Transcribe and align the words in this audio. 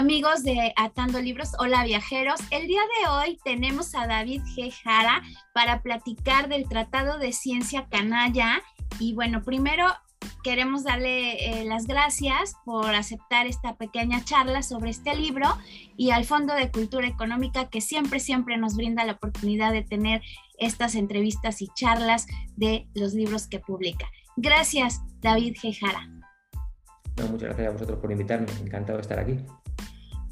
amigos 0.00 0.44
de 0.44 0.72
Atando 0.76 1.20
Libros, 1.20 1.50
hola 1.58 1.84
viajeros. 1.84 2.40
El 2.50 2.66
día 2.66 2.80
de 2.80 3.10
hoy 3.10 3.38
tenemos 3.44 3.94
a 3.94 4.06
David 4.06 4.40
G. 4.56 4.72
Jara 4.82 5.20
para 5.52 5.82
platicar 5.82 6.48
del 6.48 6.66
Tratado 6.66 7.18
de 7.18 7.34
Ciencia 7.34 7.86
Canalla. 7.90 8.62
Y 8.98 9.12
bueno, 9.12 9.42
primero 9.42 9.84
queremos 10.42 10.84
darle 10.84 11.60
eh, 11.60 11.66
las 11.66 11.86
gracias 11.86 12.54
por 12.64 12.94
aceptar 12.94 13.46
esta 13.46 13.76
pequeña 13.76 14.24
charla 14.24 14.62
sobre 14.62 14.88
este 14.88 15.14
libro 15.14 15.46
y 15.98 16.12
al 16.12 16.24
Fondo 16.24 16.54
de 16.54 16.70
Cultura 16.70 17.06
Económica 17.06 17.68
que 17.68 17.82
siempre, 17.82 18.20
siempre 18.20 18.56
nos 18.56 18.76
brinda 18.76 19.04
la 19.04 19.12
oportunidad 19.12 19.70
de 19.70 19.82
tener 19.82 20.22
estas 20.58 20.94
entrevistas 20.94 21.60
y 21.60 21.68
charlas 21.74 22.26
de 22.56 22.88
los 22.94 23.12
libros 23.12 23.48
que 23.48 23.58
publica. 23.58 24.08
Gracias, 24.38 25.02
David 25.20 25.56
G. 25.62 25.78
Jara. 25.78 26.08
muchas 27.30 27.48
gracias 27.48 27.68
a 27.68 27.72
vosotros 27.72 27.98
por 27.98 28.10
invitarme, 28.10 28.46
encantado 28.64 28.96
de 28.96 29.02
estar 29.02 29.18
aquí. 29.18 29.38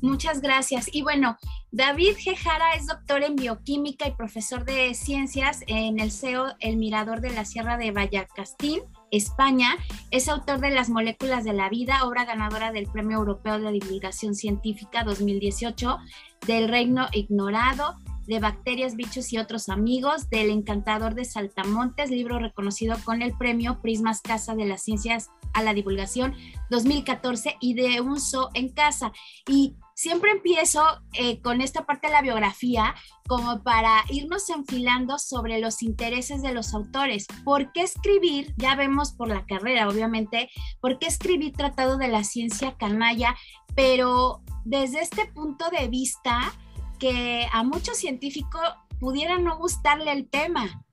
Muchas 0.00 0.40
gracias. 0.40 0.88
Y 0.92 1.02
bueno, 1.02 1.36
David 1.72 2.14
Gejara 2.16 2.74
es 2.74 2.86
doctor 2.86 3.24
en 3.24 3.34
bioquímica 3.34 4.06
y 4.06 4.14
profesor 4.14 4.64
de 4.64 4.94
ciencias 4.94 5.62
en 5.66 5.98
el 5.98 6.12
CEO 6.12 6.54
El 6.60 6.76
Mirador 6.76 7.20
de 7.20 7.30
la 7.30 7.44
Sierra 7.44 7.76
de 7.76 7.90
Vallacastín, 7.90 8.82
España. 9.10 9.76
Es 10.12 10.28
autor 10.28 10.60
de 10.60 10.70
Las 10.70 10.88
moléculas 10.88 11.44
de 11.44 11.52
la 11.52 11.68
vida, 11.68 12.04
obra 12.04 12.24
ganadora 12.24 12.70
del 12.70 12.86
Premio 12.86 13.18
Europeo 13.18 13.58
de 13.58 13.72
Divulgación 13.72 14.36
Científica 14.36 15.02
2018, 15.02 15.98
del 16.46 16.68
Reino 16.68 17.08
Ignorado, 17.12 17.96
de 18.28 18.40
Bacterias, 18.40 18.94
Bichos 18.94 19.32
y 19.32 19.38
otros 19.38 19.68
amigos, 19.68 20.28
del 20.30 20.50
Encantador 20.50 21.14
de 21.14 21.24
Saltamontes, 21.24 22.10
libro 22.10 22.38
reconocido 22.38 22.96
con 23.04 23.22
el 23.22 23.36
premio 23.36 23.80
Prismas 23.80 24.20
Casa 24.20 24.54
de 24.54 24.66
las 24.66 24.82
Ciencias 24.82 25.30
a 25.54 25.62
la 25.62 25.72
Divulgación 25.74 26.34
2014 26.70 27.56
y 27.58 27.74
de 27.74 28.02
Un 28.02 28.20
Zoo 28.20 28.50
en 28.52 28.68
Casa. 28.68 29.12
Y 29.48 29.76
siempre 29.98 30.30
empiezo 30.30 30.80
eh, 31.12 31.40
con 31.42 31.60
esta 31.60 31.84
parte 31.84 32.06
de 32.06 32.12
la 32.12 32.22
biografía 32.22 32.94
como 33.26 33.64
para 33.64 34.04
irnos 34.10 34.48
enfilando 34.48 35.18
sobre 35.18 35.58
los 35.58 35.82
intereses 35.82 36.40
de 36.40 36.54
los 36.54 36.72
autores. 36.72 37.26
¿Por 37.44 37.72
qué 37.72 37.82
escribir? 37.82 38.54
Ya 38.58 38.76
vemos 38.76 39.10
por 39.10 39.26
la 39.26 39.44
carrera, 39.44 39.88
obviamente, 39.88 40.50
¿por 40.80 41.00
qué 41.00 41.08
escribir 41.08 41.52
Tratado 41.52 41.98
de 41.98 42.06
la 42.06 42.22
Ciencia 42.22 42.76
Canalla? 42.78 43.34
Pero 43.74 44.40
desde 44.64 45.00
este 45.00 45.26
punto 45.26 45.64
de 45.76 45.88
vista 45.88 46.52
que 47.00 47.48
a 47.52 47.64
muchos 47.64 47.96
científicos 47.96 48.62
pudiera 49.00 49.36
no 49.40 49.58
gustarle 49.58 50.12
el 50.12 50.28
tema. 50.28 50.84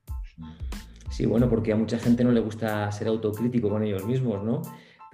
Sí, 1.10 1.26
bueno, 1.26 1.48
porque 1.48 1.72
a 1.72 1.76
mucha 1.76 2.00
gente 2.00 2.24
no 2.24 2.32
le 2.32 2.40
gusta 2.40 2.90
ser 2.90 3.06
autocrítico 3.06 3.68
con 3.68 3.84
ellos 3.84 4.04
mismos, 4.04 4.42
¿no? 4.42 4.62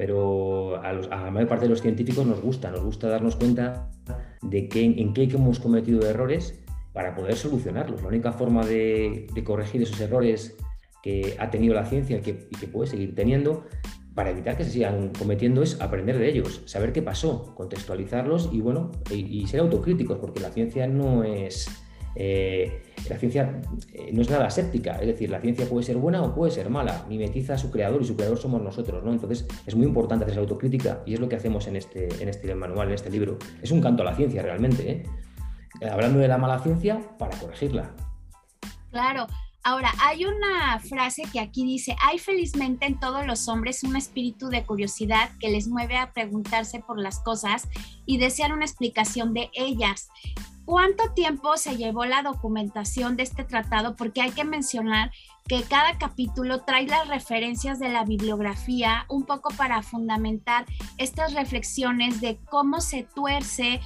Pero 0.04 0.82
a, 0.82 0.92
la 0.92 1.30
mayor 1.30 1.48
parte 1.48 1.66
de 1.66 1.68
los 1.68 1.80
científicos 1.80 2.26
nos 2.26 2.40
gusta, 2.40 2.72
nos 2.72 2.82
gusta 2.82 3.06
darnos 3.06 3.36
cuenta 3.36 3.88
de 4.42 4.68
en 4.72 5.14
qué 5.14 5.22
hemos 5.32 5.60
cometido 5.60 6.04
errores 6.04 6.60
para 6.92 7.14
poder 7.14 7.36
solucionarlos. 7.36 8.02
La 8.02 8.08
única 8.08 8.32
forma 8.32 8.66
de, 8.66 9.28
corregir 9.44 9.80
esos 9.80 10.00
errores 10.00 10.56
que 11.04 11.36
ha 11.38 11.50
tenido 11.50 11.72
la 11.74 11.84
ciencia 11.84 12.18
y 12.18 12.20
que, 12.20 12.32
puede 12.66 12.90
seguir 12.90 13.14
teniendo 13.14 13.64
para 14.16 14.30
evitar 14.30 14.56
que 14.56 14.64
se 14.64 14.70
sigan 14.70 15.12
cometiendo 15.16 15.62
es 15.62 15.80
aprender 15.80 16.18
de 16.18 16.30
ellos, 16.30 16.62
saber 16.64 16.92
qué 16.92 17.00
pasó, 17.00 17.54
contextualizarlos 17.54 18.50
y 18.52 18.60
bueno, 18.60 18.90
y 19.08 19.46
ser 19.46 19.60
autocríticos, 19.60 20.18
porque 20.18 20.40
la 20.40 20.50
ciencia 20.50 20.88
no 20.88 21.22
es 21.22 21.68
eh, 22.14 22.82
la 23.08 23.16
ciencia 23.18 23.60
eh, 23.92 24.10
no 24.12 24.22
es 24.22 24.30
nada 24.30 24.50
séptica, 24.50 24.96
es 24.96 25.06
decir, 25.06 25.30
la 25.30 25.40
ciencia 25.40 25.66
puede 25.66 25.84
ser 25.84 25.96
buena 25.96 26.22
o 26.22 26.34
puede 26.34 26.52
ser 26.52 26.70
mala, 26.70 27.04
mimetiza 27.08 27.54
a 27.54 27.58
su 27.58 27.70
creador 27.70 28.02
y 28.02 28.04
su 28.04 28.16
creador 28.16 28.38
somos 28.38 28.62
nosotros, 28.62 29.02
¿no? 29.04 29.12
Entonces 29.12 29.46
es 29.66 29.74
muy 29.74 29.86
importante 29.86 30.24
hacer 30.24 30.38
autocrítica 30.38 31.02
y 31.06 31.14
es 31.14 31.20
lo 31.20 31.28
que 31.28 31.36
hacemos 31.36 31.66
en 31.66 31.76
este, 31.76 32.08
en 32.22 32.28
este 32.28 32.54
manual, 32.54 32.88
en 32.88 32.94
este 32.94 33.10
libro. 33.10 33.38
Es 33.62 33.70
un 33.70 33.80
canto 33.80 34.02
a 34.02 34.06
la 34.06 34.14
ciencia 34.14 34.42
realmente, 34.42 34.90
¿eh? 34.90 35.88
hablando 35.88 36.18
de 36.18 36.28
la 36.28 36.38
mala 36.38 36.58
ciencia 36.60 37.00
para 37.18 37.36
corregirla. 37.38 37.90
Claro, 38.90 39.26
Ahora, 39.64 39.92
hay 40.00 40.24
una 40.24 40.80
frase 40.80 41.22
que 41.32 41.38
aquí 41.38 41.64
dice, 41.64 41.94
hay 42.02 42.18
felizmente 42.18 42.84
en 42.84 42.98
todos 42.98 43.24
los 43.24 43.46
hombres 43.46 43.84
un 43.84 43.94
espíritu 43.94 44.48
de 44.48 44.64
curiosidad 44.64 45.30
que 45.38 45.50
les 45.50 45.68
mueve 45.68 45.96
a 45.96 46.12
preguntarse 46.12 46.80
por 46.80 46.98
las 46.98 47.20
cosas 47.20 47.68
y 48.04 48.18
desear 48.18 48.52
una 48.52 48.64
explicación 48.64 49.32
de 49.34 49.50
ellas. 49.54 50.08
¿Cuánto 50.64 51.12
tiempo 51.14 51.56
se 51.56 51.76
llevó 51.76 52.04
la 52.04 52.22
documentación 52.22 53.16
de 53.16 53.24
este 53.24 53.44
tratado? 53.44 53.96
Porque 53.96 54.22
hay 54.22 54.30
que 54.30 54.44
mencionar 54.44 55.10
que 55.48 55.62
cada 55.62 55.98
capítulo 55.98 56.60
trae 56.62 56.86
las 56.86 57.08
referencias 57.08 57.80
de 57.80 57.88
la 57.88 58.04
bibliografía 58.04 59.04
un 59.08 59.24
poco 59.24 59.50
para 59.56 59.82
fundamentar 59.82 60.64
estas 60.98 61.34
reflexiones 61.34 62.20
de 62.20 62.38
cómo 62.48 62.80
se 62.80 63.06
tuerce 63.14 63.80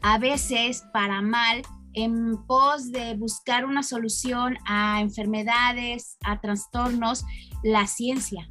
a 0.00 0.18
veces 0.18 0.84
para 0.92 1.20
mal 1.20 1.62
en 1.92 2.36
pos 2.46 2.90
de 2.90 3.14
buscar 3.14 3.64
una 3.64 3.82
solución 3.82 4.56
a 4.66 5.00
enfermedades, 5.00 6.16
a 6.24 6.40
trastornos, 6.40 7.24
la 7.62 7.86
ciencia. 7.86 8.48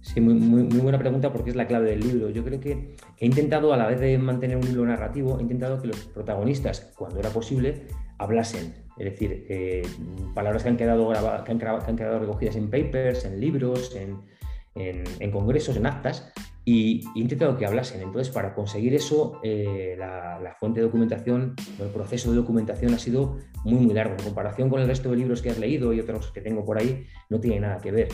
Sí, 0.00 0.20
muy, 0.20 0.62
buena 0.80 0.98
pregunta 0.98 1.32
porque 1.32 1.50
es 1.50 1.56
la 1.56 1.66
clave 1.66 1.90
del 1.90 2.00
libro. 2.00 2.30
Yo 2.30 2.44
creo 2.44 2.60
que 2.60 2.96
he 3.20 3.26
intentado, 3.26 3.72
a 3.72 3.76
la 3.76 3.86
vez 3.86 4.00
de 4.00 4.16
mantener 4.18 4.56
un 4.56 4.64
libro 4.64 4.84
narrativo, 4.86 5.38
he 5.38 5.42
intentado 5.42 5.80
que 5.80 5.88
los 5.88 6.04
protagonistas, 6.06 6.92
cuando 6.96 7.18
era 7.18 7.30
posible, 7.30 7.86
hablasen. 8.18 8.74
Es 8.98 9.12
decir, 9.12 9.46
eh, 9.48 9.82
palabras 10.34 10.62
que 10.62 10.68
han, 10.68 10.76
quedado 10.76 11.10
que, 11.44 11.52
han, 11.52 11.58
quedado 11.96 12.18
recogidas 12.18 12.56
en 12.56 12.70
papers, 12.70 13.24
en 13.24 13.40
libros, 13.40 13.94
en, 13.94 14.18
en, 14.74 15.30
congresos, 15.30 15.76
en 15.76 15.86
actas, 15.86 16.32
y 16.64 17.04
he 17.16 17.20
intentado 17.20 17.56
que 17.56 17.66
hablasen. 17.66 18.02
Entonces, 18.02 18.32
para 18.32 18.54
conseguir 18.54 18.94
eso, 18.94 19.40
eh, 19.42 19.94
la, 19.98 20.38
la, 20.40 20.54
fuente 20.54 20.80
de 20.80 20.86
documentación, 20.86 21.54
el 21.80 21.88
proceso 21.88 22.30
de 22.30 22.36
documentación 22.36 22.92
ha 22.94 22.98
sido 22.98 23.38
muy, 23.64 23.84
muy 23.84 23.94
largo. 23.94 24.14
En 24.18 24.24
comparación 24.24 24.68
con 24.68 24.80
el 24.80 24.86
resto 24.86 25.10
de 25.10 25.16
libros 25.16 25.42
que 25.42 25.50
has 25.50 25.58
leído 25.58 25.92
y 25.92 26.00
otros 26.00 26.30
que 26.32 26.40
tengo 26.40 26.64
por 26.64 26.78
ahí, 26.78 27.06
no 27.30 27.40
tiene 27.40 27.60
nada 27.60 27.78
que 27.78 27.90
ver. 27.90 28.08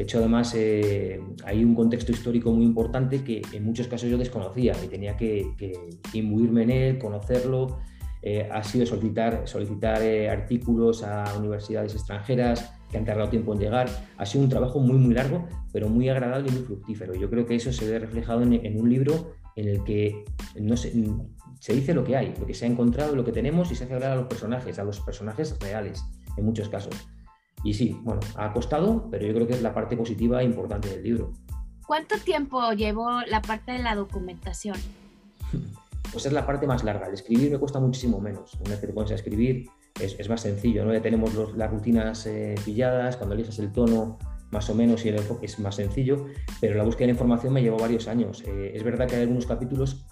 De 0.00 0.04
hecho, 0.04 0.16
además, 0.16 0.54
eh, 0.56 1.20
hay 1.44 1.62
un 1.62 1.74
contexto 1.74 2.10
histórico 2.10 2.50
muy 2.50 2.64
importante 2.64 3.22
que 3.22 3.42
en 3.52 3.62
muchos 3.62 3.86
casos 3.86 4.08
yo 4.08 4.16
desconocía 4.16 4.72
y 4.82 4.88
tenía 4.88 5.14
que, 5.14 5.52
imbuirme 6.14 6.62
en 6.62 6.70
él, 6.70 6.98
conocerlo. 6.98 7.80
Eh, 8.22 8.48
ha 8.50 8.62
sido 8.62 8.86
solicitar, 8.86 9.42
solicitar 9.44 10.00
eh, 10.00 10.30
artículos 10.30 11.02
a 11.02 11.36
universidades 11.38 11.92
extranjeras 11.92 12.72
que 12.90 12.96
han 12.96 13.04
tardado 13.04 13.28
tiempo 13.28 13.52
en 13.52 13.58
llegar. 13.58 13.90
Ha 14.16 14.24
sido 14.24 14.42
un 14.42 14.48
trabajo 14.48 14.80
muy, 14.80 14.96
muy 14.96 15.12
largo, 15.12 15.46
pero 15.70 15.90
muy 15.90 16.08
agradable 16.08 16.48
y 16.48 16.52
muy 16.52 16.62
fructífero. 16.62 17.14
Yo 17.14 17.28
creo 17.28 17.44
que 17.44 17.56
eso 17.56 17.70
se 17.70 17.86
ve 17.86 17.98
reflejado 17.98 18.40
en, 18.40 18.80
un 18.80 18.88
libro 18.88 19.34
en 19.54 19.68
el 19.68 19.84
que 19.84 20.24
no 20.58 20.78
se, 20.78 20.94
se 21.58 21.74
dice 21.74 21.92
lo 21.92 22.04
que 22.04 22.16
hay, 22.16 22.32
lo 22.40 22.46
que 22.46 22.54
se 22.54 22.64
ha 22.64 22.68
encontrado, 22.68 23.14
lo 23.14 23.26
que 23.26 23.32
tenemos 23.32 23.70
y 23.70 23.74
se 23.74 23.84
hace 23.84 23.92
hablar 23.92 24.12
a 24.12 24.16
los 24.16 24.28
personajes, 24.28 24.78
a 24.78 24.84
los 24.84 24.98
personajes 25.00 25.58
reales, 25.60 26.02
en 26.38 26.46
muchos 26.46 26.70
casos. 26.70 26.94
Y 27.62 27.74
sí, 27.74 27.98
bueno, 28.02 28.20
ha 28.36 28.52
costado, 28.52 29.08
pero 29.10 29.26
yo 29.26 29.34
creo 29.34 29.46
que 29.46 29.54
es 29.54 29.62
la 29.62 29.74
parte 29.74 29.96
positiva 29.96 30.40
e 30.40 30.44
importante 30.44 30.88
del 30.88 31.02
libro. 31.02 31.32
¿Cuánto 31.86 32.16
tiempo 32.18 32.72
llevó 32.72 33.20
la 33.22 33.42
parte 33.42 33.72
de 33.72 33.80
la 33.80 33.94
documentación? 33.94 34.76
Pues 36.12 36.26
es 36.26 36.32
la 36.32 36.44
parte 36.44 36.66
más 36.66 36.82
larga. 36.82 37.06
El 37.06 37.14
escribir 37.14 37.52
me 37.52 37.58
cuesta 37.58 37.78
muchísimo 37.78 38.20
menos. 38.20 38.54
Una 38.54 38.70
vez 38.70 38.80
que 38.80 38.88
te 38.88 38.92
pones 38.92 39.12
a 39.12 39.14
escribir 39.14 39.70
es, 40.00 40.28
más 40.28 40.40
sencillo, 40.40 40.84
¿no? 40.84 40.92
Ya 40.92 41.00
tenemos 41.00 41.30
las 41.56 41.70
rutinas 41.70 42.26
eh, 42.26 42.56
pilladas, 42.64 43.16
cuando 43.16 43.36
eliges 43.36 43.60
el 43.60 43.70
tono 43.70 44.18
más 44.50 44.68
o 44.70 44.74
menos 44.74 45.04
y 45.04 45.10
el 45.10 45.16
enfoque 45.16 45.46
es 45.46 45.58
más 45.60 45.76
sencillo, 45.76 46.26
pero 46.60 46.76
la 46.76 46.82
búsqueda 46.82 47.06
de 47.06 47.12
información 47.12 47.52
me 47.52 47.62
llevó 47.62 47.78
varios 47.78 48.08
años. 48.08 48.42
Eh, 48.46 48.72
es 48.74 48.82
verdad 48.82 49.06
que 49.06 49.16
hay 49.16 49.22
algunos 49.22 49.46
capítulos 49.46 50.04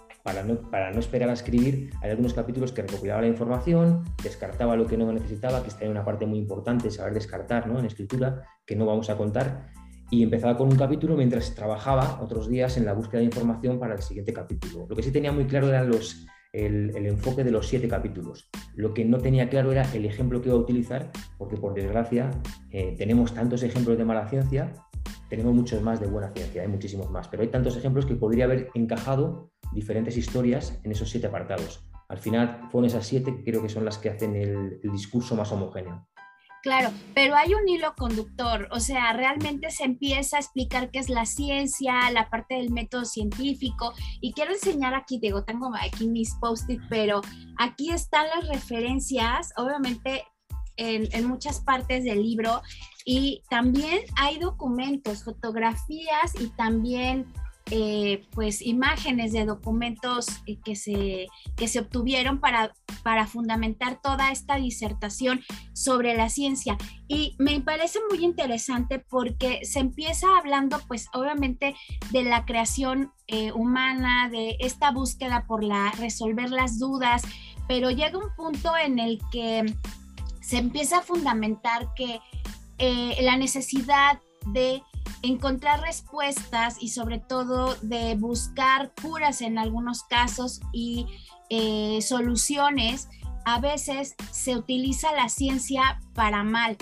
para 0.71 0.91
no, 0.93 1.01
esperar 1.01 1.31
a 1.31 1.33
escribir, 1.33 1.91
hay 2.03 2.11
algunos 2.11 2.35
capítulos 2.35 2.73
que 2.73 2.83
recopilaba 2.83 3.23
la 3.23 3.29
información, 3.29 4.05
descartaba 4.23 4.77
lo 4.77 4.87
que 4.87 4.97
no 4.97 5.11
necesitaba, 5.13 5.63
que 5.63 5.69
está 5.69 5.85
en 5.85 5.91
una 5.93 6.05
parte 6.05 6.27
muy 6.27 6.39
importante, 6.39 6.91
saber 6.91 7.15
descartar 7.15 7.67
¿no? 7.67 7.79
en 7.79 7.87
escritura, 7.87 8.43
que 8.67 8.77
no 8.77 8.87
vamos 8.87 9.09
a 9.11 9.17
contar, 9.17 9.71
y 10.11 10.23
empezaba 10.23 10.57
con 10.57 10.69
un 10.69 10.77
capítulo 10.77 11.17
mientras 11.17 11.55
trabajaba 11.55 12.21
otros 12.23 12.49
días 12.49 12.77
en 12.77 12.87
la 12.87 12.93
búsqueda 12.93 13.21
de 13.21 13.27
información 13.27 13.79
para 13.79 13.95
el 13.95 14.03
siguiente 14.03 14.33
capítulo. 14.33 14.87
Lo 14.89 14.97
que 14.97 15.03
sí 15.03 15.11
tenía 15.11 15.33
muy 15.33 15.47
claro 15.47 15.69
era 15.69 15.83
los, 15.85 16.27
el, 16.53 17.07
enfoque 17.07 17.45
de 17.45 17.51
los 17.51 17.67
siete 17.67 17.89
capítulos. 17.89 18.49
Lo 18.75 18.95
que 18.95 19.05
no 19.05 19.19
tenía 19.19 19.49
claro 19.49 19.73
era 19.73 19.83
el 19.95 20.05
ejemplo 20.07 20.41
que 20.41 20.49
iba 20.49 20.57
a 20.57 20.61
utilizar, 20.61 21.11
porque 21.37 21.57
por 21.57 21.75
desgracia 21.75 22.31
eh, 22.71 22.95
tenemos 22.97 23.35
tantos 23.35 23.63
ejemplos 23.63 23.99
de 23.99 24.05
mala 24.05 24.29
ciencia, 24.29 24.73
tenemos 25.29 25.55
muchos 25.55 25.83
más 25.83 26.01
de 26.01 26.07
buena 26.07 26.31
ciencia, 26.33 26.63
hay 26.63 26.69
muchísimos 26.69 27.11
más, 27.11 27.29
pero 27.29 27.43
hay 27.43 27.49
tantos 27.49 27.77
ejemplos 27.77 28.07
que 28.07 28.15
podría 28.15 28.45
haber 28.45 28.71
encajado 28.75 29.51
diferentes 29.73 30.17
historias 30.17 30.81
en 30.85 30.93
esos 30.93 31.11
siete 31.11 31.27
apartados. 31.27 31.85
Al 32.09 32.19
final 32.19 32.69
fueron 32.71 32.87
esas 32.87 33.07
siete 33.07 33.37
que 33.37 33.45
creo 33.45 33.63
que 33.63 33.69
son 33.69 33.85
las 33.85 33.99
que 33.99 34.09
hacen 34.09 34.35
el, 34.35 34.81
discurso 34.83 35.37
más 35.37 35.53
homogéneo. 35.53 36.09
Claro, 36.63 36.91
pero 37.15 37.37
hay 37.37 37.55
un 37.55 37.69
hilo 37.69 37.95
conductor, 37.97 38.67
o 38.73 38.81
sea, 38.81 39.13
realmente 39.13 39.71
se 39.71 39.85
empieza 39.85 40.37
a 40.39 40.41
explicar 40.41 40.91
qué 40.91 40.99
es 40.99 41.09
la 41.09 41.25
ciencia, 41.25 42.11
la 42.11 42.29
parte 42.31 42.57
del 42.57 42.73
método 42.73 43.05
científico, 43.05 43.93
y 44.21 44.33
quiero 44.33 44.53
enseñar 44.53 44.93
aquí, 44.95 45.21
digo, 45.21 45.45
tengo 45.45 45.71
aquí 45.81 46.09
mis 46.09 46.35
post-it, 46.41 46.81
pero 46.89 47.21
aquí 47.59 47.91
están 47.91 48.27
las 48.35 48.49
referencias, 48.49 49.53
obviamente 49.57 50.25
en, 50.77 51.09
en, 51.13 51.27
muchas 51.27 51.61
partes 51.61 52.03
del 52.03 52.23
libro, 52.23 52.61
y 53.11 53.43
también 53.49 54.01
hay 54.17 54.39
documentos, 54.39 55.25
fotografías 55.25 56.35
y 56.39 56.49
también 56.49 57.25
eh, 57.71 58.27
pues 58.33 58.61
imágenes 58.61 59.33
de 59.33 59.47
documentos 59.47 60.27
que, 60.63 60.77
se, 60.77 61.27
que 61.57 61.69
se 61.69 61.81
obtuvieron 61.81 62.39
para, 62.39 62.75
para 63.03 63.27
fundamentar 63.27 64.03
toda 64.03 64.31
esta 64.31 64.57
disertación 64.57 65.41
sobre 65.73 66.19
la 66.19 66.29
ciencia. 66.29 66.77
Y 67.09 67.35
me 67.39 67.59
parece 67.63 67.99
muy 68.11 68.23
interesante 68.23 68.99
porque 68.99 69.65
se 69.65 69.79
empieza 69.79 70.27
hablando 70.37 70.79
pues 70.87 71.09
obviamente 71.15 71.75
de 72.11 72.25
la 72.25 72.45
creación 72.45 73.13
eh, 73.27 73.53
humana, 73.53 74.29
de 74.29 74.59
esta 74.61 74.91
búsqueda 74.91 75.47
por 75.47 75.65
la, 75.65 75.93
resolver 75.93 76.51
las 76.51 76.79
dudas, 76.79 77.23
pero 77.67 77.91
llega 77.91 78.19
un 78.19 78.35
punto 78.37 78.77
en 78.77 78.99
el 78.99 79.19
que 79.33 79.65
se 80.49 80.57
empieza 80.57 80.99
a 80.99 81.03
fundamentar 81.03 81.93
que 81.95 82.21
la 82.79 83.37
necesidad 83.37 84.21
de 84.47 84.83
encontrar 85.23 85.81
respuestas 85.81 86.77
y 86.81 86.89
sobre 86.89 87.19
todo 87.19 87.75
de 87.83 88.15
buscar 88.15 88.93
curas 89.01 89.43
en 89.43 89.59
algunos 89.59 90.03
casos 90.05 90.61
y 90.73 91.07
eh, 91.51 92.01
soluciones, 92.03 93.09
a 93.45 93.61
veces 93.61 94.15
se 94.31 94.57
utiliza 94.57 95.13
la 95.13 95.29
ciencia 95.29 96.01
para 96.15 96.45
mal. 96.45 96.77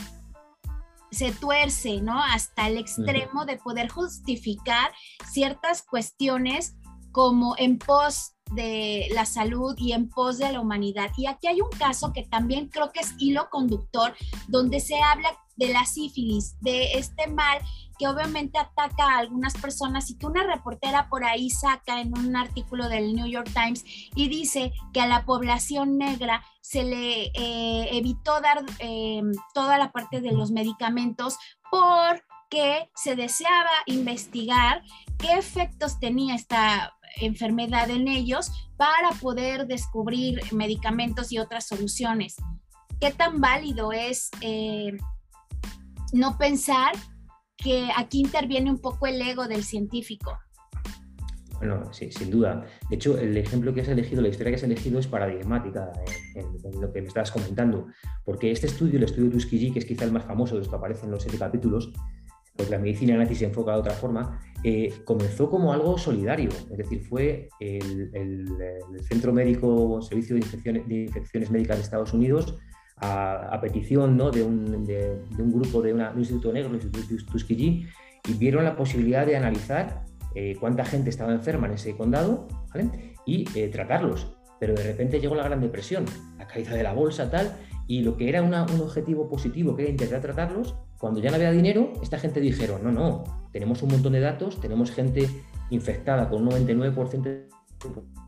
Se 1.11 1.33
tuerce, 1.33 2.01
¿no? 2.03 2.21
Hasta 2.21 2.67
el 2.67 2.77
extremo 2.77 3.47
de 3.47 3.57
poder 3.57 3.89
justificar 3.89 4.93
ciertas 5.31 5.83
cuestiones 5.83 6.76
como 7.17 7.55
en 7.57 7.79
pos 7.79 8.35
de 8.53 9.09
la 9.15 9.25
salud 9.25 9.75
y 9.79 9.93
en 9.93 10.11
pos 10.11 10.37
de 10.37 10.53
la 10.53 10.61
humanidad. 10.61 11.11
Y 11.17 11.25
aquí 11.25 11.47
hay 11.47 11.63
un 11.63 11.71
caso 11.71 12.13
que 12.13 12.25
también 12.25 12.69
creo 12.69 12.93
que 12.93 13.01
es 13.01 13.15
hilo 13.17 13.49
conductor, 13.49 14.15
donde 14.49 14.81
se 14.81 15.01
habla 15.01 15.31
de 15.57 15.69
la 15.69 15.87
sífilis, 15.87 16.61
de 16.61 16.93
este 16.93 17.27
mal 17.29 17.61
que 17.99 18.07
obviamente 18.07 18.59
ataca 18.59 19.05
a 19.05 19.19
algunas 19.21 19.55
personas 19.55 20.11
y 20.11 20.19
que 20.19 20.27
una 20.27 20.43
reportera 20.43 21.09
por 21.09 21.25
ahí 21.25 21.49
saca 21.49 22.03
en 22.03 22.13
un 22.19 22.37
artículo 22.37 22.91
del 22.91 23.15
New 23.15 23.27
York 23.27 23.49
Times 23.55 23.83
y 24.15 24.29
dice 24.29 24.75
que 24.93 25.01
a 25.01 25.07
la 25.07 25.25
población 25.25 25.97
negra 25.97 26.45
se 26.61 26.85
le 26.85 27.29
eh, 27.29 27.97
evitó 27.97 28.43
dar 28.43 28.63
eh, 28.81 29.23
toda 29.55 29.79
la 29.79 29.91
parte 29.91 30.21
de 30.21 30.33
los 30.33 30.51
medicamentos 30.51 31.39
porque 31.71 32.91
se 32.95 33.17
deseaba 33.17 33.71
investigar 33.87 34.83
qué 35.17 35.33
efectos 35.33 35.99
tenía 35.99 36.35
esta 36.35 36.93
enfermedad 37.21 37.91
en 37.91 38.09
ellos 38.09 38.51
para 38.77 39.11
poder 39.21 39.67
descubrir 39.67 40.41
medicamentos 40.53 41.33
y 41.33 41.39
otras 41.39 41.67
soluciones. 41.67 42.37
¿Qué 43.01 43.11
tan 43.11 43.41
válido 43.41 43.93
es 43.93 44.31
eh, 44.41 44.97
no 46.13 46.39
pensar 46.39 46.93
que 47.57 47.89
aquí 47.97 48.21
interviene 48.21 48.71
un 48.71 48.79
poco 48.79 49.07
el 49.07 49.21
ego 49.21 49.49
del 49.49 49.65
científico. 49.65 50.39
Bueno, 51.59 51.91
sí, 51.93 52.13
sin 52.13 52.31
duda. 52.31 52.67
De 52.91 52.97
hecho, 52.97 53.19
el 53.19 53.35
ejemplo 53.37 53.73
que 53.73 53.81
has 53.81 53.89
elegido, 53.89 54.21
la 54.21 54.29
historia 54.29 54.51
que 54.51 54.57
has 54.57 54.63
elegido 54.63 54.99
es 54.99 55.07
paradigmática 55.07 55.91
en, 56.35 56.81
lo 56.81 56.93
que 56.93 57.01
me 57.01 57.09
estabas 57.09 57.31
comentando, 57.31 57.87
porque 58.25 58.51
este 58.51 58.67
estudio, 58.67 58.99
el 58.99 59.05
estudio 59.05 59.31
de 59.31 59.33
Tuskegee, 59.33 59.73
que 59.73 59.79
es 59.79 59.87
quizá 59.87 60.05
el 60.05 60.13
más 60.13 60.25
famoso 60.25 60.55
de 60.55 60.61
los 60.61 60.69
que 60.69 60.77
aparecen 60.77 61.07
en 61.07 61.13
los 61.13 61.23
siete 61.23 61.39
capítulos, 61.39 61.93
porque 62.57 62.73
la 62.73 62.79
medicina 62.79 63.17
nazi 63.17 63.35
se 63.35 63.45
enfoca 63.45 63.73
de 63.73 63.79
otra 63.79 63.93
forma, 63.93 64.41
eh, 64.65 64.93
comenzó 65.05 65.51
como 65.51 65.73
algo 65.73 65.99
solidario, 65.99 66.51
es 66.71 66.79
decir, 66.79 67.03
fue 67.03 67.49
el, 67.61 68.11
Centro 69.03 69.33
Médico, 69.33 70.01
Servicio 70.03 70.35
de 70.35 70.41
Infecciones, 70.41 70.89
de 70.89 71.03
Infecciones 71.05 71.51
Médicas 71.51 71.77
de 71.77 71.83
Estados 71.83 72.13
Unidos, 72.13 72.57
a, 72.99 73.59
petición 73.61 74.17
¿no? 74.17 74.31
de, 74.31 74.43
un, 74.43 74.85
de, 74.85 75.21
un, 75.39 75.53
grupo 75.53 75.83
de, 75.83 75.93
un 75.93 76.19
instituto 76.19 76.53
negro, 76.53 76.71
el 76.71 76.77
Instituto 76.77 77.33
Tuskegee, 77.33 77.87
y 78.29 78.33
vieron 78.35 78.65
la 78.65 78.75
posibilidad 78.75 79.27
de 79.27 79.37
analizar 79.37 80.05
eh, 80.35 80.57
cuánta 80.59 80.85
gente 80.85 81.11
estaba 81.11 81.33
enferma 81.33 81.67
en 81.67 81.75
ese 81.75 81.97
condado 81.97 82.49
y 83.27 83.47
eh, 83.55 83.69
tratarlos. 83.69 84.37
Pero 84.59 84.75
de 84.75 84.83
repente 84.83 85.21
llegó 85.21 85.35
la 85.35 85.45
Gran 85.45 85.61
Depresión, 85.61 86.07
la 86.39 86.47
caída 86.47 86.73
de 86.73 86.83
la 86.83 86.95
bolsa, 86.95 87.31
tal, 87.31 87.55
y 87.87 88.01
lo 88.01 88.17
que 88.17 88.29
era 88.29 88.43
un 88.43 88.55
objetivo 88.55 89.29
positivo, 89.29 89.77
que 89.77 89.83
era 89.83 89.91
intentar 89.91 90.21
tratarlos, 90.21 90.75
cuando 90.99 91.21
ya 91.21 91.31
no 91.31 91.37
había 91.37 91.51
dinero, 91.51 91.93
esta 92.03 92.19
gente 92.19 92.41
dijeron, 92.41 92.83
no, 92.83 92.93
no, 92.93 93.49
tenemos 93.53 93.83
un 93.83 93.91
montón 93.91 94.13
de 94.13 94.21
datos, 94.21 94.61
tenemos 94.61 94.91
gente 94.91 95.29
infectada 95.71 96.29
con 96.29 96.43
un 96.43 96.51
99% 96.67 97.23
de 97.23 97.49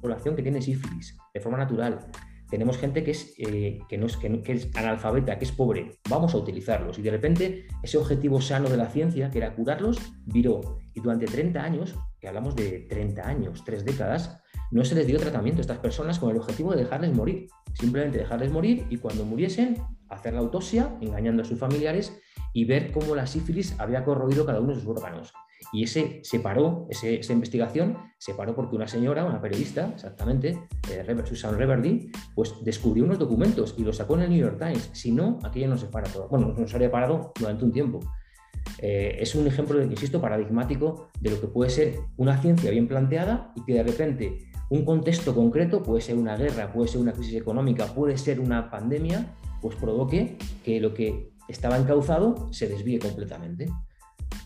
población 0.00 0.37
que 0.37 0.43
tiene 0.43 0.61
sífilis 0.61 1.17
de 1.32 1.41
forma 1.41 1.59
natural 1.59 2.06
tenemos 2.50 2.79
gente 2.79 3.05
que 3.05 3.11
es, 3.11 3.35
eh, 3.38 3.81
que, 3.88 3.99
no 3.99 4.06
es, 4.06 4.17
que, 4.17 4.43
es 4.47 4.75
analfabeta, 4.75 5.38
que 5.38 5.44
es 5.44 5.53
pobre, 5.53 5.99
vamos 6.09 6.35
a 6.35 6.38
utilizarlos. 6.38 6.99
Y 6.99 7.03
de 7.03 7.11
repente 7.11 7.67
ese 7.82 7.99
objetivo 7.99 8.41
sano 8.41 8.69
de 8.69 8.76
la 8.76 8.88
ciencia, 8.88 9.31
que 9.31 9.38
era 9.38 9.55
curarlos, 9.55 9.99
viró. 10.25 10.79
Y 10.94 11.00
durante 11.00 11.26
30 11.26 11.62
años, 11.62 11.94
que 12.19 12.29
hablamos 12.29 12.56
de 12.56 12.87
30 12.88 13.26
años, 13.26 13.62
tres 13.64 13.85
décadas, 13.85 14.43
no 14.70 14.85
se 14.85 14.94
les 14.94 15.06
dio 15.06 15.19
tratamiento 15.19 15.61
a 15.61 15.62
estas 15.62 15.79
personas 15.79 16.19
con 16.19 16.31
el 16.31 16.37
objetivo 16.37 16.73
de 16.73 16.79
dejarles 16.79 17.15
morir. 17.15 17.49
Simplemente 17.75 18.19
dejarles 18.19 18.50
morir 18.50 18.87
y 18.91 18.99
cuando 18.99 19.25
muriesen, 19.25 19.76
hacer 20.09 20.35
la 20.35 20.41
autopsia, 20.41 20.97
engañando 21.00 21.43
a 21.43 21.44
sus 21.44 21.59
familiares 21.59 22.19
y 22.53 22.65
ver 22.65 22.93
cómo 22.93 23.15
la 23.15 23.26
sífilis 23.26 23.75
había 23.79 24.05
corroído 24.05 24.44
cada 24.47 24.61
uno 24.61 24.75
de 24.75 24.81
sus 24.81 24.88
órganos. 24.88 25.32
Y 25.73 25.85
ese 25.85 26.20
se 26.23 26.41
paró, 26.41 26.87
esa 26.88 27.32
investigación 27.32 27.99
se 28.19 28.35
paró 28.35 28.55
porque 28.55 28.76
una 28.76 28.87
señora, 28.87 29.25
una 29.25 29.41
periodista, 29.41 29.91
exactamente, 29.94 30.59
eh, 30.91 31.23
Susan 31.25 31.59
Reverdy, 31.59 32.11
pues 32.35 32.55
descubrió 32.62 33.05
unos 33.05 33.19
documentos 33.19 33.75
y 33.76 33.82
los 33.82 33.97
sacó 33.97 34.14
en 34.14 34.23
el 34.23 34.31
New 34.31 34.38
York 34.38 34.59
Times. 34.59 34.91
Si 34.93 35.12
no, 35.12 35.38
aquello 35.43 35.69
no 35.69 35.76
se 35.76 35.87
para 35.87 36.09
todo. 36.11 36.29
Bueno, 36.29 36.55
no 36.56 36.69
se 36.69 36.76
habría 36.76 36.91
parado 36.91 37.32
durante 37.38 37.64
un 37.64 37.73
tiempo. 37.73 38.00
Eh, 38.79 39.17
es 39.21 39.35
un 39.35 39.47
ejemplo, 39.47 39.82
insisto, 39.82 40.21
paradigmático 40.21 41.09
de 41.21 41.31
lo 41.31 41.41
que 41.41 41.49
puede 41.49 41.71
ser 41.71 41.97
una 42.17 42.41
ciencia 42.41 42.71
bien 42.71 42.87
planteada 42.87 43.53
y 43.56 43.64
que 43.64 43.75
de 43.75 43.82
repente 43.82 44.48
un 44.70 44.85
contexto 44.85 45.35
concreto, 45.35 45.82
puede 45.82 46.03
ser 46.03 46.17
una 46.17 46.37
guerra, 46.37 46.73
puede 46.73 46.88
ser 46.88 47.00
una 47.00 47.12
crisis 47.12 47.35
económica, 47.35 47.87
puede 47.87 48.19
ser 48.19 48.41
una 48.41 48.70
pandemia, 48.70 49.35
pues 49.62 49.76
provoque 49.76 50.37
que 50.65 50.81
lo 50.81 50.94
que 50.94 51.31
estaba 51.49 51.79
encauzado 51.79 52.53
se 52.53 52.69
desvíe 52.69 52.99
completamente. 52.99 53.69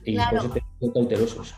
Y 0.04 0.14
claro. 0.14 0.48
por 0.48 0.58
eso 0.58 0.92
cautelosos. 0.92 1.54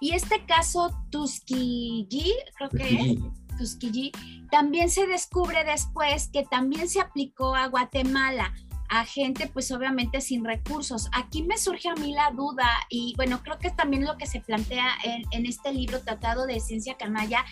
Y 0.00 0.12
este 0.12 0.44
caso 0.46 0.92
Tuskegee, 1.10 2.34
creo 2.56 2.70
que 2.70 3.18
Tuskegee, 3.58 4.12
también 4.50 4.90
se 4.90 5.06
descubre 5.06 5.64
después 5.64 6.28
que 6.28 6.44
también 6.44 6.88
se 6.88 7.00
aplicó 7.00 7.56
a 7.56 7.66
Guatemala 7.66 8.52
a 8.88 9.04
gente 9.04 9.48
pues 9.52 9.70
obviamente 9.70 10.20
sin 10.20 10.44
recursos. 10.44 11.08
Aquí 11.12 11.42
me 11.42 11.58
surge 11.58 11.88
a 11.88 11.94
mí 11.94 12.12
la 12.12 12.30
duda 12.30 12.68
y 12.88 13.12
bueno, 13.16 13.42
creo 13.42 13.58
que 13.58 13.68
es 13.68 13.76
también 13.76 14.04
lo 14.04 14.16
que 14.16 14.26
se 14.26 14.40
plantea 14.40 14.86
en, 15.04 15.22
en 15.32 15.46
este 15.46 15.72
libro 15.72 16.00
Tratado 16.00 16.46
de 16.46 16.58
Ciencia 16.60 16.96
Canalla, 16.96 17.44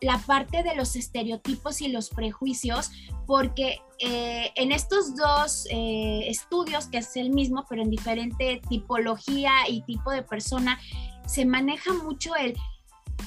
la 0.00 0.18
parte 0.18 0.62
de 0.62 0.74
los 0.74 0.96
estereotipos 0.96 1.80
y 1.80 1.88
los 1.88 2.10
prejuicios, 2.10 2.90
porque 3.26 3.80
eh, 3.98 4.52
en 4.56 4.72
estos 4.72 5.16
dos 5.16 5.66
eh, 5.70 6.28
estudios, 6.28 6.86
que 6.86 6.98
es 6.98 7.16
el 7.16 7.30
mismo, 7.30 7.64
pero 7.68 7.82
en 7.82 7.90
diferente 7.90 8.60
tipología 8.68 9.52
y 9.68 9.82
tipo 9.82 10.10
de 10.10 10.22
persona, 10.22 10.78
se 11.26 11.46
maneja 11.46 11.92
mucho 11.94 12.34
el 12.36 12.54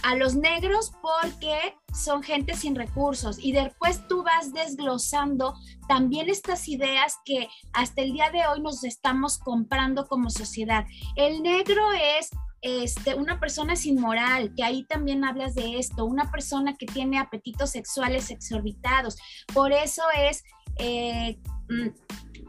a 0.03 0.15
los 0.15 0.35
negros 0.35 0.91
porque 1.01 1.75
son 1.93 2.21
gente 2.21 2.55
sin 2.55 2.75
recursos 2.75 3.39
y 3.39 3.51
después 3.51 4.07
tú 4.07 4.23
vas 4.23 4.53
desglosando 4.53 5.55
también 5.87 6.29
estas 6.29 6.67
ideas 6.67 7.17
que 7.25 7.47
hasta 7.73 8.01
el 8.01 8.13
día 8.13 8.29
de 8.29 8.45
hoy 8.47 8.61
nos 8.61 8.83
estamos 8.83 9.37
comprando 9.37 10.07
como 10.07 10.29
sociedad. 10.29 10.85
El 11.15 11.41
negro 11.41 11.81
es 11.93 12.29
este, 12.61 13.15
una 13.15 13.39
persona 13.39 13.75
sin 13.75 13.99
moral, 13.99 14.53
que 14.55 14.63
ahí 14.63 14.83
también 14.85 15.23
hablas 15.23 15.55
de 15.55 15.77
esto, 15.77 16.05
una 16.05 16.31
persona 16.31 16.75
que 16.75 16.85
tiene 16.85 17.19
apetitos 17.19 17.71
sexuales 17.71 18.31
exorbitados. 18.31 19.17
Por 19.53 19.71
eso 19.71 20.03
es 20.17 20.43
eh, 20.79 21.39
mm, 21.69 21.89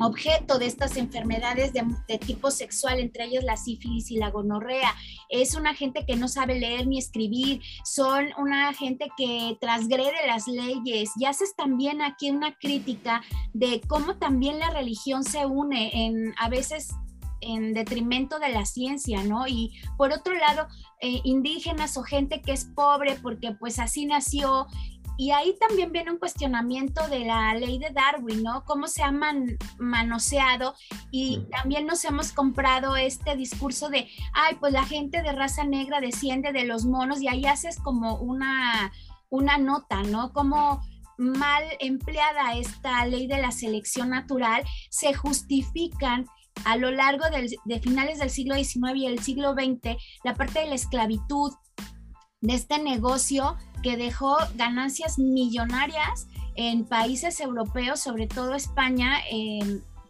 objeto 0.00 0.58
de 0.58 0.66
estas 0.66 0.96
enfermedades 0.96 1.72
de, 1.72 2.18
tipo 2.18 2.50
sexual, 2.50 3.00
entre 3.00 3.24
ellas 3.24 3.44
la 3.44 3.56
sífilis 3.56 4.10
y 4.10 4.16
la 4.16 4.30
gonorrea. 4.30 4.94
Es 5.28 5.54
una 5.54 5.74
gente 5.74 6.04
que 6.06 6.16
no 6.16 6.28
sabe 6.28 6.58
leer 6.58 6.86
ni 6.86 6.98
escribir, 6.98 7.60
son 7.84 8.28
una 8.38 8.72
gente 8.72 9.08
que 9.16 9.56
transgrede 9.60 10.26
las 10.26 10.46
leyes. 10.46 11.10
Y 11.16 11.26
haces 11.26 11.54
también 11.56 12.00
aquí 12.00 12.30
una 12.30 12.56
crítica 12.56 13.22
de 13.52 13.80
cómo 13.86 14.16
también 14.16 14.58
la 14.58 14.70
religión 14.70 15.24
se 15.24 15.46
une 15.46 16.06
en 16.06 16.34
a 16.38 16.48
veces 16.48 16.88
en 17.40 17.74
detrimento 17.74 18.38
de 18.38 18.50
la 18.50 18.64
ciencia, 18.64 19.22
¿no? 19.24 19.46
Y 19.46 19.80
por 19.96 20.12
otro 20.12 20.34
lado, 20.34 20.68
eh, 21.00 21.20
indígenas 21.24 21.96
o 21.96 22.02
gente 22.02 22.40
que 22.40 22.52
es 22.52 22.64
pobre 22.64 23.16
porque 23.22 23.52
pues 23.52 23.78
así 23.78 24.06
nació. 24.06 24.66
Y 25.16 25.32
ahí 25.32 25.56
también 25.58 25.90
viene 25.90 26.12
un 26.12 26.18
cuestionamiento 26.18 27.08
de 27.08 27.24
la 27.24 27.52
ley 27.54 27.80
de 27.80 27.90
Darwin, 27.90 28.44
¿no? 28.44 28.64
Cómo 28.64 28.86
se 28.86 29.02
ha 29.02 29.12
manoseado 29.78 30.74
y 31.10 31.40
también 31.50 31.86
nos 31.86 32.04
hemos 32.04 32.30
comprado 32.30 32.94
este 32.94 33.34
discurso 33.34 33.88
de, 33.88 34.08
ay, 34.32 34.56
pues 34.60 34.72
la 34.72 34.84
gente 34.84 35.22
de 35.22 35.32
raza 35.32 35.64
negra 35.64 36.00
desciende 36.00 36.52
de 36.52 36.64
los 36.64 36.84
monos 36.84 37.20
y 37.20 37.26
ahí 37.26 37.46
haces 37.46 37.80
como 37.80 38.16
una, 38.18 38.92
una 39.28 39.58
nota, 39.58 40.04
¿no? 40.04 40.32
Como 40.32 40.80
mal 41.18 41.64
empleada 41.80 42.54
esta 42.54 43.04
ley 43.04 43.26
de 43.26 43.42
la 43.42 43.50
selección 43.50 44.10
natural, 44.10 44.62
se 44.88 45.12
justifican 45.14 46.26
a 46.64 46.76
lo 46.76 46.90
largo 46.90 47.24
de 47.64 47.80
finales 47.80 48.18
del 48.18 48.30
siglo 48.30 48.54
XIX 48.54 48.96
y 48.96 49.06
el 49.06 49.18
siglo 49.20 49.54
XX, 49.54 49.96
la 50.24 50.34
parte 50.34 50.60
de 50.60 50.66
la 50.66 50.74
esclavitud, 50.74 51.52
de 52.40 52.54
este 52.54 52.78
negocio 52.78 53.56
que 53.82 53.96
dejó 53.96 54.36
ganancias 54.54 55.18
millonarias 55.18 56.28
en 56.54 56.84
países 56.84 57.40
europeos, 57.40 58.00
sobre 58.00 58.26
todo 58.26 58.54
España, 58.54 59.18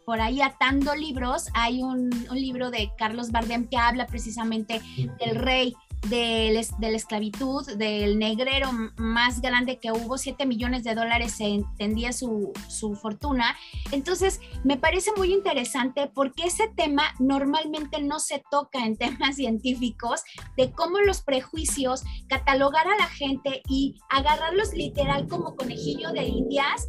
por 0.04 0.20
ahí 0.20 0.40
atando 0.40 0.94
libros. 0.94 1.48
Hay 1.54 1.82
un, 1.82 2.10
un, 2.30 2.36
libro 2.36 2.70
de 2.70 2.90
Carlos 2.96 3.30
Bardem 3.30 3.68
que 3.68 3.76
habla 3.76 4.06
precisamente 4.06 4.80
del 4.96 5.36
rey 5.36 5.74
de, 6.08 6.64
la 6.80 6.88
esclavitud, 6.88 7.66
del 7.76 8.18
negrero 8.18 8.70
más 8.96 9.40
grande 9.40 9.78
que 9.78 9.92
hubo, 9.92 10.18
7 10.18 10.46
millones 10.46 10.84
de 10.84 10.94
dólares 10.94 11.32
se 11.32 11.46
entendía 11.46 12.12
su, 12.12 12.52
su, 12.68 12.94
fortuna. 12.94 13.56
Entonces, 13.92 14.40
me 14.64 14.76
parece 14.76 15.10
muy 15.16 15.32
interesante 15.32 16.10
porque 16.12 16.44
ese 16.44 16.68
tema 16.76 17.14
normalmente 17.18 18.00
no 18.00 18.20
se 18.20 18.42
toca 18.50 18.84
en 18.84 18.96
temas 18.98 19.36
científicos, 19.36 20.22
de 20.56 20.70
cómo 20.72 20.98
los 21.00 21.22
prejuicios, 21.22 22.02
catalogar 22.28 22.86
a 22.86 22.96
la 22.96 23.06
gente 23.06 23.62
y 23.68 23.96
agarrarlos 24.10 24.72
literal 24.74 25.26
como 25.28 25.56
conejillo 25.56 26.12
de 26.12 26.24
indias, 26.24 26.86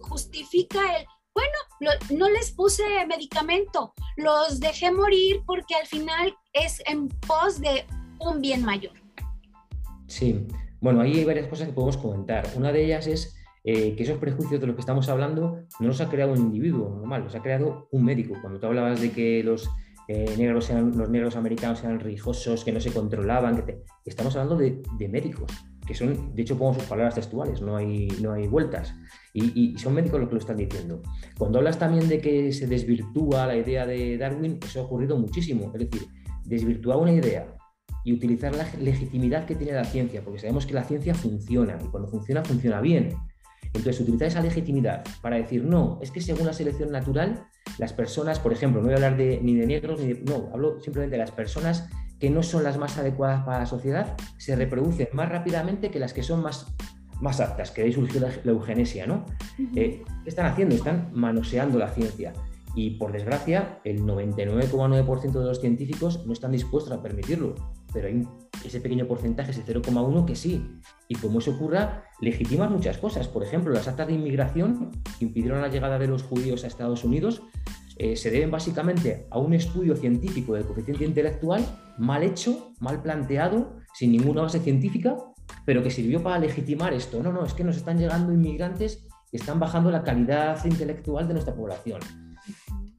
justifica 0.00 0.80
el, 0.96 1.06
bueno, 1.34 1.90
no 2.10 2.28
les 2.30 2.50
puse 2.52 2.82
medicamento, 3.06 3.94
los 4.16 4.58
dejé 4.58 4.90
morir 4.90 5.42
porque 5.46 5.74
al 5.76 5.86
final 5.86 6.34
es 6.52 6.82
en 6.86 7.08
pos 7.08 7.60
de 7.60 7.86
un 8.20 8.40
bien 8.40 8.64
mayor. 8.64 8.92
Sí, 10.06 10.46
bueno, 10.80 11.00
ahí 11.00 11.18
hay 11.18 11.24
varias 11.24 11.48
cosas 11.48 11.68
que 11.68 11.74
podemos 11.74 11.96
comentar. 11.96 12.46
Una 12.56 12.72
de 12.72 12.84
ellas 12.84 13.06
es 13.06 13.36
eh, 13.64 13.96
que 13.96 14.04
esos 14.04 14.18
prejuicios 14.18 14.60
de 14.60 14.66
los 14.66 14.76
que 14.76 14.80
estamos 14.80 15.08
hablando 15.08 15.58
no 15.80 15.88
los 15.88 16.00
ha 16.00 16.08
creado 16.08 16.32
un 16.32 16.38
individuo 16.38 16.88
normal, 16.88 17.24
los 17.24 17.34
ha 17.34 17.42
creado 17.42 17.88
un 17.90 18.04
médico. 18.04 18.34
Cuando 18.40 18.60
tú 18.60 18.66
hablabas 18.66 19.00
de 19.00 19.10
que 19.10 19.42
los 19.42 19.68
eh, 20.06 20.34
negros 20.38 20.66
sean, 20.66 20.96
los 20.96 21.10
negros 21.10 21.36
americanos 21.36 21.82
eran 21.82 21.98
religiosos, 21.98 22.64
que 22.64 22.72
no 22.72 22.80
se 22.80 22.92
controlaban, 22.92 23.64
que 23.66 23.82
estamos 24.06 24.36
hablando 24.36 24.56
de, 24.56 25.08
médicos, 25.08 25.52
que 25.86 25.94
son, 25.94 26.34
de 26.34 26.42
hecho, 26.42 26.56
pongo 26.56 26.74
sus 26.74 26.84
palabras 26.84 27.16
textuales, 27.16 27.60
no 27.60 27.76
hay, 27.76 28.08
no 28.22 28.32
hay 28.32 28.46
vueltas. 28.46 28.94
Y, 29.34 29.76
son 29.78 29.94
médicos 29.94 30.20
los 30.20 30.28
que 30.28 30.34
lo 30.36 30.40
están 30.40 30.56
diciendo. 30.56 31.02
Cuando 31.36 31.58
hablas 31.58 31.78
también 31.78 32.08
de 32.08 32.20
que 32.20 32.52
se 32.52 32.66
desvirtúa 32.66 33.46
la 33.46 33.56
idea 33.56 33.84
de 33.84 34.16
Darwin, 34.16 34.58
eso 34.64 34.80
ha 34.80 34.84
ocurrido 34.84 35.18
muchísimo. 35.18 35.70
Es 35.74 35.90
decir, 35.90 36.08
desvirtuar 36.44 36.98
una 36.98 37.12
idea 37.12 37.57
y 38.08 38.12
utilizar 38.14 38.54
la 38.56 38.66
legitimidad 38.80 39.44
que 39.44 39.54
tiene 39.54 39.74
la 39.74 39.84
ciencia, 39.84 40.22
porque 40.24 40.38
sabemos 40.38 40.64
que 40.64 40.72
la 40.72 40.82
ciencia 40.82 41.14
funciona 41.14 41.78
y 41.84 41.88
cuando 41.88 42.08
funciona, 42.08 42.42
funciona 42.42 42.80
bien. 42.80 43.14
Entonces, 43.62 44.00
utilizar 44.00 44.28
esa 44.28 44.40
legitimidad 44.40 45.04
para 45.20 45.36
decir, 45.36 45.62
no, 45.62 45.98
es 46.00 46.10
que 46.10 46.22
según 46.22 46.46
la 46.46 46.54
selección 46.54 46.90
natural, 46.90 47.44
las 47.76 47.92
personas, 47.92 48.38
por 48.38 48.54
ejemplo, 48.54 48.80
no 48.80 48.86
voy 48.86 48.94
a 48.94 48.96
hablar 48.96 49.18
de, 49.18 49.40
ni 49.42 49.54
de 49.56 49.66
negros, 49.66 50.00
ni 50.00 50.14
de, 50.14 50.22
no, 50.22 50.48
hablo 50.54 50.80
simplemente 50.80 51.16
de 51.16 51.18
las 51.18 51.32
personas 51.32 51.86
que 52.18 52.30
no 52.30 52.42
son 52.42 52.64
las 52.64 52.78
más 52.78 52.96
adecuadas 52.96 53.44
para 53.44 53.58
la 53.58 53.66
sociedad, 53.66 54.16
se 54.38 54.56
reproducen 54.56 55.08
más 55.12 55.28
rápidamente 55.28 55.90
que 55.90 55.98
las 55.98 56.14
que 56.14 56.22
son 56.22 56.42
más, 56.42 56.66
más 57.20 57.42
aptas, 57.42 57.72
que 57.72 57.82
ahí 57.82 57.92
surgió 57.92 58.22
la, 58.22 58.32
eugenesia, 58.50 59.06
¿no? 59.06 59.26
Eh, 59.76 60.02
¿Qué 60.24 60.30
están 60.30 60.46
haciendo? 60.46 60.74
Están 60.74 61.10
manoseando 61.12 61.78
la 61.78 61.90
ciencia. 61.90 62.32
Y 62.74 62.92
por 62.92 63.12
desgracia, 63.12 63.80
el 63.84 64.00
99,9% 64.02 65.32
de 65.32 65.44
los 65.44 65.60
científicos 65.60 66.24
no 66.26 66.32
están 66.32 66.52
dispuestos 66.52 66.92
a 66.92 67.02
permitirlo, 67.02 67.54
pero 67.92 68.08
hay 68.08 68.26
ese 68.64 68.80
pequeño 68.80 69.06
porcentaje, 69.06 69.50
ese 69.50 69.64
0,1 69.64 70.24
que 70.24 70.36
sí. 70.36 70.64
Y 71.08 71.14
como 71.14 71.38
eso 71.38 71.52
ocurra, 71.52 72.04
legitiman 72.20 72.72
muchas 72.72 72.98
cosas. 72.98 73.28
Por 73.28 73.42
ejemplo, 73.42 73.72
las 73.72 73.88
actas 73.88 74.06
de 74.08 74.14
inmigración 74.14 74.90
que 75.18 75.24
impidieron 75.24 75.60
la 75.60 75.68
llegada 75.68 75.98
de 75.98 76.06
los 76.06 76.22
judíos 76.22 76.64
a 76.64 76.66
Estados 76.66 77.04
Unidos 77.04 77.42
eh, 77.96 78.16
se 78.16 78.30
deben 78.30 78.50
básicamente 78.50 79.26
a 79.30 79.38
un 79.38 79.54
estudio 79.54 79.96
científico 79.96 80.54
del 80.54 80.64
coeficiente 80.64 81.04
intelectual 81.04 81.64
mal 81.98 82.22
hecho, 82.22 82.72
mal 82.80 83.02
planteado, 83.02 83.76
sin 83.92 84.12
ninguna 84.12 84.42
base 84.42 84.60
científica, 84.60 85.16
pero 85.64 85.82
que 85.82 85.90
sirvió 85.90 86.22
para 86.22 86.38
legitimar 86.38 86.92
esto. 86.92 87.22
No, 87.22 87.32
no, 87.32 87.44
es 87.44 87.54
que 87.54 87.64
nos 87.64 87.76
están 87.76 87.98
llegando 87.98 88.32
inmigrantes 88.32 89.06
y 89.32 89.36
están 89.36 89.58
bajando 89.58 89.90
la 89.90 90.04
calidad 90.04 90.64
intelectual 90.64 91.26
de 91.26 91.34
nuestra 91.34 91.54
población. 91.54 92.00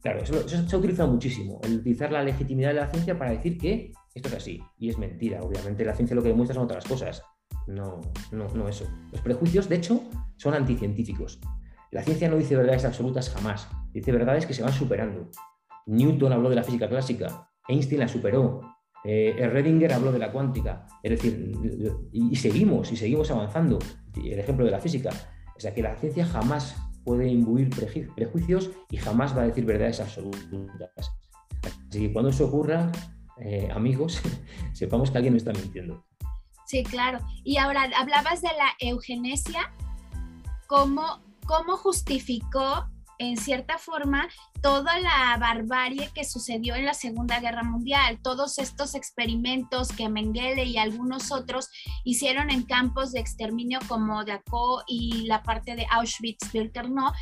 Claro, 0.02 0.22
eso, 0.22 0.48
se 0.48 0.76
ha 0.76 0.80
utilizado 0.80 1.12
muchísimo, 1.12 1.60
el 1.64 1.80
utilizar 1.80 2.12
la 2.12 2.24
legitimidad 2.24 2.70
de 2.70 2.76
la 2.76 2.90
ciencia 2.90 3.18
para 3.18 3.32
decir 3.32 3.58
que 3.58 3.92
esto 4.14 4.30
es 4.30 4.36
así. 4.36 4.64
Y 4.78 4.90
es 4.90 4.98
mentira. 4.98 5.42
Obviamente 5.42 5.84
la 5.86 5.94
ciencia 5.94 6.16
lo 6.16 6.22
que 6.22 6.30
demuestra 6.30 6.56
son 6.56 6.64
otras 6.64 6.86
cosas. 6.86 7.24
No, 7.68 8.02
no, 8.32 8.48
no 8.48 8.68
eso. 8.68 8.86
Los 9.12 9.22
prejuicios, 9.22 9.70
de 9.70 9.76
hecho, 9.76 10.04
son 10.38 10.54
anticientíficos. 10.54 11.40
La 11.92 12.04
ciencia 12.04 12.30
no 12.30 12.38
dice 12.38 12.56
verdades 12.56 12.86
absolutas 12.86 13.30
jamás. 13.30 13.68
Dice 13.92 14.12
verdades 14.12 14.46
que 14.46 14.54
se 14.54 14.64
van 14.64 14.74
superando. 14.74 15.30
Newton 15.86 16.34
habló 16.34 16.50
de 16.50 16.56
la 16.56 16.64
física 16.64 16.88
clásica. 16.88 17.50
Einstein 17.68 18.00
la 18.00 18.08
superó. 18.08 18.62
Eh, 19.04 19.50
Redinger 19.52 19.94
habló 19.94 20.12
de 20.12 20.20
la 20.20 20.32
cuántica. 20.32 20.86
Es 21.02 21.12
decir, 21.12 21.52
y, 22.12 22.36
seguimos, 22.36 22.92
y 22.92 22.96
seguimos 22.96 23.30
avanzando. 23.32 23.80
El 24.16 24.40
ejemplo 24.40 24.66
de 24.66 24.72
la 24.72 24.80
física. 24.80 25.10
O 25.56 25.60
sea, 25.60 25.74
que 25.74 25.82
la 25.82 25.96
ciencia 25.96 26.26
jamás 26.26 26.76
puede 27.04 27.28
imbuir 27.28 27.70
prejuicios 28.16 28.70
y 28.90 28.98
jamás 28.98 29.36
va 29.36 29.44
a 29.44 29.48
decir 29.48 29.66
verdades 29.66 30.00
absolutas. 30.00 31.12
Así 31.90 32.02
que 32.02 32.14
cuando 32.14 32.30
eso 32.30 32.48
ocurra, 32.48 32.92
eh, 33.42 33.70
amigos, 33.74 34.22
sepamos 34.74 35.12
que 35.12 35.18
alguien 35.18 35.34
nos 35.34 35.44
está 35.44 35.54
mintiendo. 35.54 36.06
Sí, 36.66 36.84
claro. 36.84 37.20
Y 37.44 37.58
ahora 37.58 37.90
hablabas 37.98 38.42
de 38.42 38.50
la 38.50 38.70
eugenesia, 38.80 39.74
¿cómo, 40.68 41.22
cómo 41.48 41.78
justificó 41.78 42.88
en 43.20 43.38
cierta 43.38 43.78
forma 43.78 44.28
toda 44.62 45.00
la 45.00 45.38
barbarie 45.40 46.10
que 46.16 46.24
sucedió 46.24 46.76
en 46.76 46.86
la 46.86 46.94
Segunda 46.94 47.40
Guerra 47.40 47.64
Mundial, 47.64 48.20
todos 48.24 48.58
estos 48.58 48.96
experimentos 48.96 49.90
que 49.90 50.10
Mengele 50.10 50.64
y 50.64 50.78
algunos 50.78 51.32
otros 51.32 51.70
hicieron 52.06 52.50
en 52.50 52.64
campos 52.64 53.12
de 53.12 53.20
exterminio 53.20 53.80
como 53.88 54.24
Dachau 54.24 54.82
y 54.88 55.26
la 55.28 55.44
parte 55.44 55.76
de 55.76 55.86
Auschwitz-Birkenau, 55.88 57.14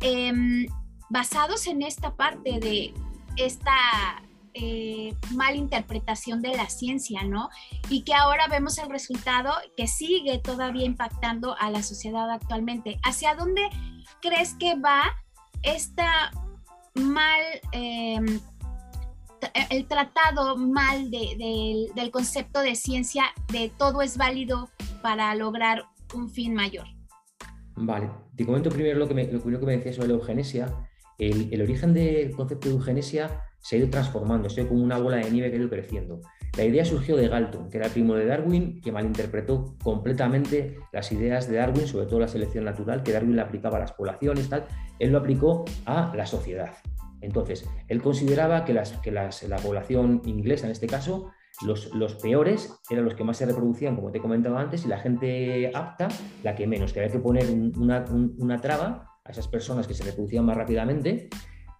em, 0.00 0.66
basados 1.10 1.66
en 1.66 1.82
esta 1.82 2.14
parte 2.14 2.60
de 2.60 2.92
esta 3.36 4.22
eh, 4.54 5.14
malinterpretación 5.34 6.42
de 6.42 6.56
la 6.56 6.68
ciencia, 6.68 7.22
¿no? 7.22 7.48
Y 7.88 8.02
que 8.02 8.12
ahora 8.12 8.48
vemos 8.48 8.76
el 8.78 8.90
resultado 8.90 9.52
que 9.76 9.86
sigue 9.86 10.38
todavía 10.38 10.84
impactando 10.84 11.56
a 11.60 11.70
la 11.70 11.82
sociedad 11.82 12.28
actualmente. 12.28 12.98
¿Hacia 13.04 13.36
dónde 13.36 13.68
crees 14.20 14.54
que 14.54 14.74
va 14.74 15.14
esta 15.62 16.30
mal, 16.94 17.40
em, 17.72 18.40
el 19.70 19.86
tratado 19.86 20.56
mal 20.56 21.10
del 21.10 22.10
concepto 22.10 22.60
de 22.60 22.74
ciencia 22.74 23.24
de 23.52 23.70
todo 23.76 24.02
es 24.02 24.16
válido 24.16 24.70
para 25.02 25.34
lograr 25.34 25.84
un 26.14 26.28
fin 26.28 26.54
mayor. 26.54 26.86
Vale, 27.76 28.10
te 28.36 28.44
comento 28.44 28.70
primero 28.70 28.98
lo 28.98 29.06
que 29.06 29.14
me, 29.14 29.24
lo 29.26 29.42
que 29.42 29.66
me 29.66 29.76
decías 29.76 29.96
sobre 29.96 30.08
la 30.08 30.14
eugenesia. 30.14 30.74
El, 31.18 31.52
el, 31.52 31.62
origen 31.62 31.94
del 31.94 32.30
concepto 32.34 32.68
de 32.68 32.74
eugenesia 32.74 33.47
se 33.68 33.76
ha 33.76 33.80
ido 33.80 33.90
transformando, 33.90 34.48
se 34.48 34.62
ha 34.62 34.66
como 34.66 34.82
una 34.82 34.96
bola 34.96 35.18
de 35.18 35.30
nieve 35.30 35.50
que 35.50 35.56
ha 35.56 35.60
ido 35.60 35.68
creciendo. 35.68 36.22
La 36.56 36.64
idea 36.64 36.86
surgió 36.86 37.18
de 37.18 37.28
Galton, 37.28 37.68
que 37.68 37.76
era 37.76 37.90
primo 37.90 38.14
de 38.14 38.24
Darwin, 38.24 38.80
que 38.80 38.90
malinterpretó 38.90 39.76
completamente 39.84 40.78
las 40.90 41.12
ideas 41.12 41.50
de 41.50 41.56
Darwin, 41.56 41.86
sobre 41.86 42.06
todo 42.06 42.18
la 42.18 42.28
selección 42.28 42.64
natural, 42.64 43.02
que 43.02 43.12
Darwin 43.12 43.36
le 43.36 43.42
aplicaba 43.42 43.76
a 43.76 43.80
las 43.80 43.92
poblaciones, 43.92 44.48
tal. 44.48 44.64
Él 44.98 45.12
lo 45.12 45.18
aplicó 45.18 45.66
a 45.84 46.14
la 46.16 46.24
sociedad. 46.24 46.70
Entonces, 47.20 47.68
él 47.88 48.00
consideraba 48.00 48.64
que, 48.64 48.72
las, 48.72 48.92
que 48.92 49.10
la 49.10 49.56
población 49.62 50.22
inglesa, 50.24 50.64
en 50.64 50.72
este 50.72 50.86
caso, 50.86 51.30
los, 51.60 51.94
los, 51.94 52.14
peores 52.14 52.80
eran 52.88 53.04
los 53.04 53.16
que 53.16 53.24
más 53.24 53.36
se 53.36 53.44
reproducían, 53.44 53.96
como 53.96 54.10
te 54.10 54.16
he 54.16 54.22
comentado 54.22 54.56
antes, 54.56 54.86
y 54.86 54.88
la 54.88 54.98
gente 54.98 55.70
apta, 55.74 56.08
la 56.42 56.54
que 56.54 56.66
menos, 56.66 56.94
que 56.94 57.00
había 57.00 57.12
que 57.12 57.18
poner 57.18 57.44
una, 57.76 58.06
una 58.38 58.56
traba 58.62 59.18
a 59.26 59.30
esas 59.30 59.46
personas 59.46 59.86
que 59.86 59.92
se 59.92 60.04
reproducían 60.04 60.46
más 60.46 60.56
rápidamente 60.56 61.28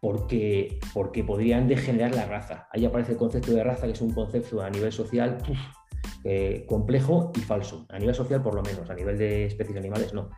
porque, 0.01 0.79
porque 0.95 1.25
podrían 1.25 1.69
degenerar 1.69 2.15
la 2.15 2.27
raza. 2.27 2.69
Ahí 2.73 2.85
aparece 2.85 3.13
el 3.13 3.19
concepto 3.19 3.53
de 3.53 3.65
raza, 3.65 3.87
que 3.87 3.93
es 3.93 4.01
un 4.01 4.13
concepto 4.13 4.63
a 4.63 4.71
nivel 4.71 4.93
social 4.93 5.39
eh, 6.25 6.65
complejo 6.69 7.33
y 7.37 7.41
falso. 7.41 7.87
A 7.89 7.99
nivel 7.99 8.15
social, 8.15 8.43
por 8.43 8.55
lo 8.55 8.63
menos, 8.63 8.89
a 8.91 8.95
nivel 8.95 9.19
de 9.19 9.47
especies 9.47 9.77
animales, 9.77 10.15
no. 10.15 10.31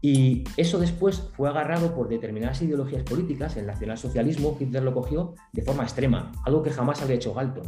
Y 0.00 0.44
eso 0.56 0.78
después 0.78 1.30
fue 1.36 1.48
agarrado 1.48 1.94
por 1.94 2.08
determinadas 2.08 2.62
ideologías 2.62 3.02
políticas. 3.02 3.56
El 3.56 3.66
nacionalsocialismo, 3.66 4.56
Hitler 4.58 4.82
lo 4.82 4.94
cogió 4.94 5.34
de 5.52 5.62
forma 5.62 5.82
extrema, 5.82 6.32
algo 6.44 6.62
que 6.62 6.70
jamás 6.70 7.02
había 7.02 7.16
hecho 7.16 7.34
Galton. 7.34 7.64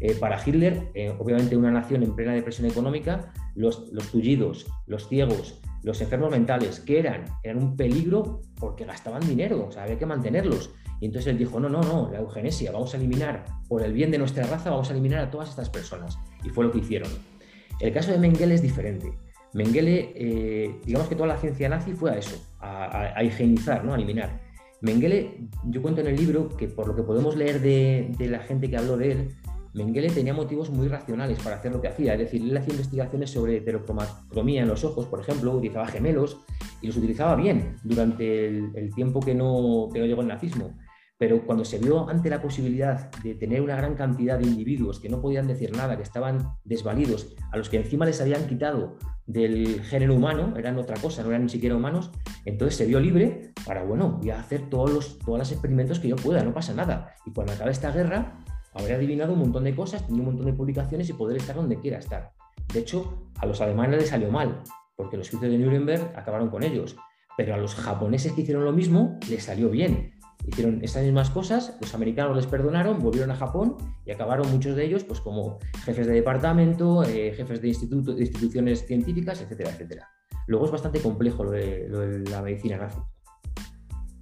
Eh, 0.00 0.14
para 0.14 0.40
Hitler, 0.44 0.90
eh, 0.94 1.12
obviamente 1.18 1.56
una 1.56 1.70
nación 1.70 2.02
en 2.02 2.14
plena 2.14 2.32
depresión 2.32 2.68
económica, 2.70 3.32
los, 3.54 3.92
los 3.92 4.10
tullidos, 4.10 4.66
los 4.86 5.08
ciegos, 5.08 5.60
los 5.82 6.00
enfermos 6.00 6.30
mentales, 6.30 6.80
¿qué 6.80 7.00
eran? 7.00 7.24
Eran 7.42 7.58
un 7.58 7.76
peligro 7.76 8.40
porque 8.58 8.84
gastaban 8.84 9.26
dinero, 9.26 9.66
o 9.68 9.72
sea, 9.72 9.84
había 9.84 9.98
que 9.98 10.06
mantenerlos. 10.06 10.70
Y 11.00 11.06
entonces 11.06 11.30
él 11.30 11.38
dijo, 11.38 11.60
no, 11.60 11.68
no, 11.68 11.80
no, 11.82 12.10
la 12.10 12.18
eugenesia, 12.18 12.72
vamos 12.72 12.92
a 12.94 12.96
eliminar, 12.96 13.44
por 13.68 13.82
el 13.82 13.92
bien 13.92 14.10
de 14.10 14.18
nuestra 14.18 14.44
raza, 14.46 14.70
vamos 14.70 14.88
a 14.88 14.92
eliminar 14.92 15.20
a 15.20 15.30
todas 15.30 15.48
estas 15.48 15.70
personas. 15.70 16.18
Y 16.44 16.48
fue 16.50 16.64
lo 16.64 16.72
que 16.72 16.78
hicieron. 16.78 17.10
El 17.80 17.92
caso 17.92 18.10
de 18.10 18.18
Mengele 18.18 18.54
es 18.54 18.62
diferente. 18.62 19.12
Mengele, 19.52 20.12
eh, 20.14 20.80
digamos 20.84 21.08
que 21.08 21.14
toda 21.14 21.28
la 21.28 21.38
ciencia 21.38 21.68
nazi 21.68 21.92
fue 21.92 22.10
a 22.10 22.18
eso, 22.18 22.36
a, 22.60 23.22
higienizar, 23.22 23.84
¿no? 23.84 23.92
a 23.92 23.96
eliminar. 23.96 24.40
Mengele, 24.80 25.48
yo 25.64 25.82
cuento 25.82 26.00
en 26.00 26.08
el 26.08 26.16
libro 26.16 26.48
que 26.56 26.68
por 26.68 26.86
lo 26.88 26.94
que 26.94 27.02
podemos 27.02 27.36
leer 27.36 27.60
de, 27.60 28.28
la 28.28 28.40
gente 28.40 28.68
que 28.68 28.76
habló 28.76 28.96
de 28.96 29.12
él, 29.12 29.28
Mengele 29.74 30.10
tenía 30.10 30.34
motivos 30.34 30.70
muy 30.70 30.88
racionales 30.88 31.38
para 31.40 31.56
hacer 31.56 31.72
lo 31.72 31.80
que 31.80 31.88
hacía, 31.88 32.14
es 32.14 32.20
decir, 32.20 32.42
él 32.42 32.56
hacía 32.56 32.72
investigaciones 32.72 33.30
sobre 33.30 33.58
heterocromía 33.58 34.62
en 34.62 34.68
los 34.68 34.82
ojos, 34.84 35.06
por 35.06 35.20
ejemplo, 35.20 35.52
utilizaba 35.52 35.86
gemelos 35.86 36.40
y 36.80 36.88
los 36.88 36.96
utilizaba 36.96 37.36
bien 37.36 37.76
durante 37.84 38.46
el, 38.48 38.92
tiempo 38.94 39.20
que 39.20 39.34
no, 39.34 39.88
que 39.92 40.00
no 40.00 40.06
llegó 40.06 40.22
el 40.22 40.28
nazismo. 40.28 40.74
Pero 41.18 41.44
cuando 41.44 41.64
se 41.64 41.78
vio 41.78 42.08
ante 42.08 42.30
la 42.30 42.40
posibilidad 42.40 43.10
de 43.22 43.34
tener 43.34 43.60
una 43.60 43.74
gran 43.74 43.96
cantidad 43.96 44.38
de 44.38 44.46
individuos 44.46 45.00
que 45.00 45.08
no 45.08 45.20
podían 45.20 45.48
decir 45.48 45.76
nada, 45.76 45.96
que 45.96 46.04
estaban 46.04 46.52
desvalidos, 46.64 47.34
a 47.50 47.56
los 47.56 47.68
que 47.68 47.78
encima 47.78 48.06
les 48.06 48.20
habían 48.20 48.46
quitado 48.46 48.96
del 49.26 49.82
género 49.82 50.14
humano, 50.14 50.54
eran 50.56 50.78
otra 50.78 50.96
cosa, 50.96 51.24
no 51.24 51.30
eran 51.30 51.42
ni 51.42 51.48
siquiera 51.48 51.74
humanos, 51.74 52.12
entonces 52.44 52.76
se 52.76 52.86
vio 52.86 53.00
libre 53.00 53.52
para, 53.66 53.82
bueno, 53.82 54.18
voy 54.20 54.30
a 54.30 54.38
hacer 54.38 54.70
todos 54.70 54.90
los, 54.90 55.18
todos 55.18 55.40
los 55.40 55.50
experimentos 55.50 55.98
que 55.98 56.08
yo 56.08 56.16
pueda, 56.16 56.42
no 56.44 56.54
pasa 56.54 56.72
nada. 56.72 57.14
Y 57.26 57.32
cuando 57.32 57.52
acabe 57.52 57.72
esta 57.72 57.90
guerra, 57.90 58.38
habré 58.72 58.94
adivinado 58.94 59.32
un 59.32 59.40
montón 59.40 59.64
de 59.64 59.74
cosas, 59.74 60.06
tenido 60.06 60.22
un 60.22 60.30
montón 60.30 60.46
de 60.46 60.52
publicaciones 60.52 61.10
y 61.10 61.14
poder 61.14 61.38
estar 61.38 61.56
donde 61.56 61.80
quiera 61.80 61.98
estar. 61.98 62.30
De 62.72 62.78
hecho, 62.78 63.28
a 63.38 63.46
los 63.46 63.60
alemanes 63.60 63.98
les 63.98 64.08
salió 64.10 64.30
mal, 64.30 64.62
porque 64.94 65.16
los 65.16 65.28
juicios 65.28 65.50
de 65.50 65.58
Nuremberg 65.58 66.12
acabaron 66.14 66.48
con 66.48 66.62
ellos, 66.62 66.96
pero 67.36 67.54
a 67.54 67.58
los 67.58 67.74
japoneses 67.74 68.32
que 68.32 68.42
hicieron 68.42 68.64
lo 68.64 68.72
mismo 68.72 69.18
les 69.28 69.44
salió 69.44 69.68
bien 69.68 70.17
hicieron 70.46 70.82
esas 70.82 71.02
mismas 71.02 71.30
cosas, 71.30 71.76
los 71.80 71.94
americanos 71.94 72.36
les 72.36 72.46
perdonaron, 72.46 73.00
volvieron 73.00 73.30
a 73.30 73.36
Japón 73.36 73.76
y 74.06 74.12
acabaron 74.12 74.50
muchos 74.50 74.76
de 74.76 74.84
ellos 74.84 75.04
pues 75.04 75.20
como 75.20 75.58
jefes 75.84 76.06
de 76.06 76.14
departamento, 76.14 77.02
eh, 77.04 77.32
jefes 77.36 77.60
de, 77.60 77.68
instituto, 77.68 78.14
de 78.14 78.22
instituciones 78.22 78.86
científicas, 78.86 79.40
etcétera, 79.40 79.70
etcétera. 79.70 80.08
Luego 80.46 80.64
es 80.64 80.70
bastante 80.70 81.00
complejo 81.00 81.44
lo 81.44 81.50
de, 81.50 82.24
la 82.30 82.42
medicina 82.42 82.78
nazi. 82.78 82.98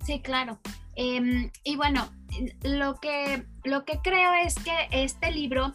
Sí, 0.05 0.21
claro. 0.21 0.59
Em, 0.97 1.51
y 1.63 1.77
bueno, 1.77 2.09
lo 2.63 2.97
que, 2.97 3.45
lo 3.65 3.85
que 3.85 4.01
creo 4.03 4.33
es 4.45 4.57
que 4.57 4.73
este 4.91 5.31
libro 5.31 5.75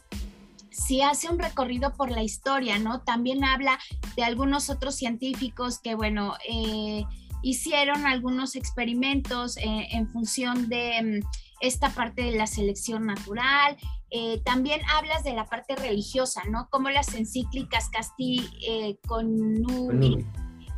sí 0.72 1.02
hace 1.02 1.30
un 1.30 1.38
recorrido 1.38 1.94
por 1.94 2.12
la 2.12 2.24
historia, 2.24 2.80
¿no? 2.80 3.02
También 3.02 3.44
habla 3.44 3.78
de 4.16 4.24
algunos 4.24 4.70
otros 4.70 4.96
científicos 4.96 5.80
que, 5.80 5.96
bueno, 5.96 6.36
eh, 6.50 7.04
hicieron 7.42 8.06
algunos 8.06 8.56
experimentos 8.56 9.58
eh, 9.58 9.88
en 9.92 10.08
función 10.10 10.70
de 10.70 11.22
mm, 11.22 11.28
esta 11.62 11.90
parte 11.90 12.24
de 12.24 12.32
la 12.32 12.48
selección 12.48 13.06
natural. 13.06 13.78
Eh, 14.10 14.42
también 14.44 14.82
hablas 14.94 15.24
de 15.24 15.34
la 15.34 15.46
parte 15.46 15.76
religiosa, 15.76 16.42
¿no? 16.50 16.68
Como 16.70 16.90
las 16.90 17.14
encíclicas 17.14 17.90
Casti 17.90 18.48
eh, 18.68 18.98
con 19.08 19.62
Nubi, 19.62 20.26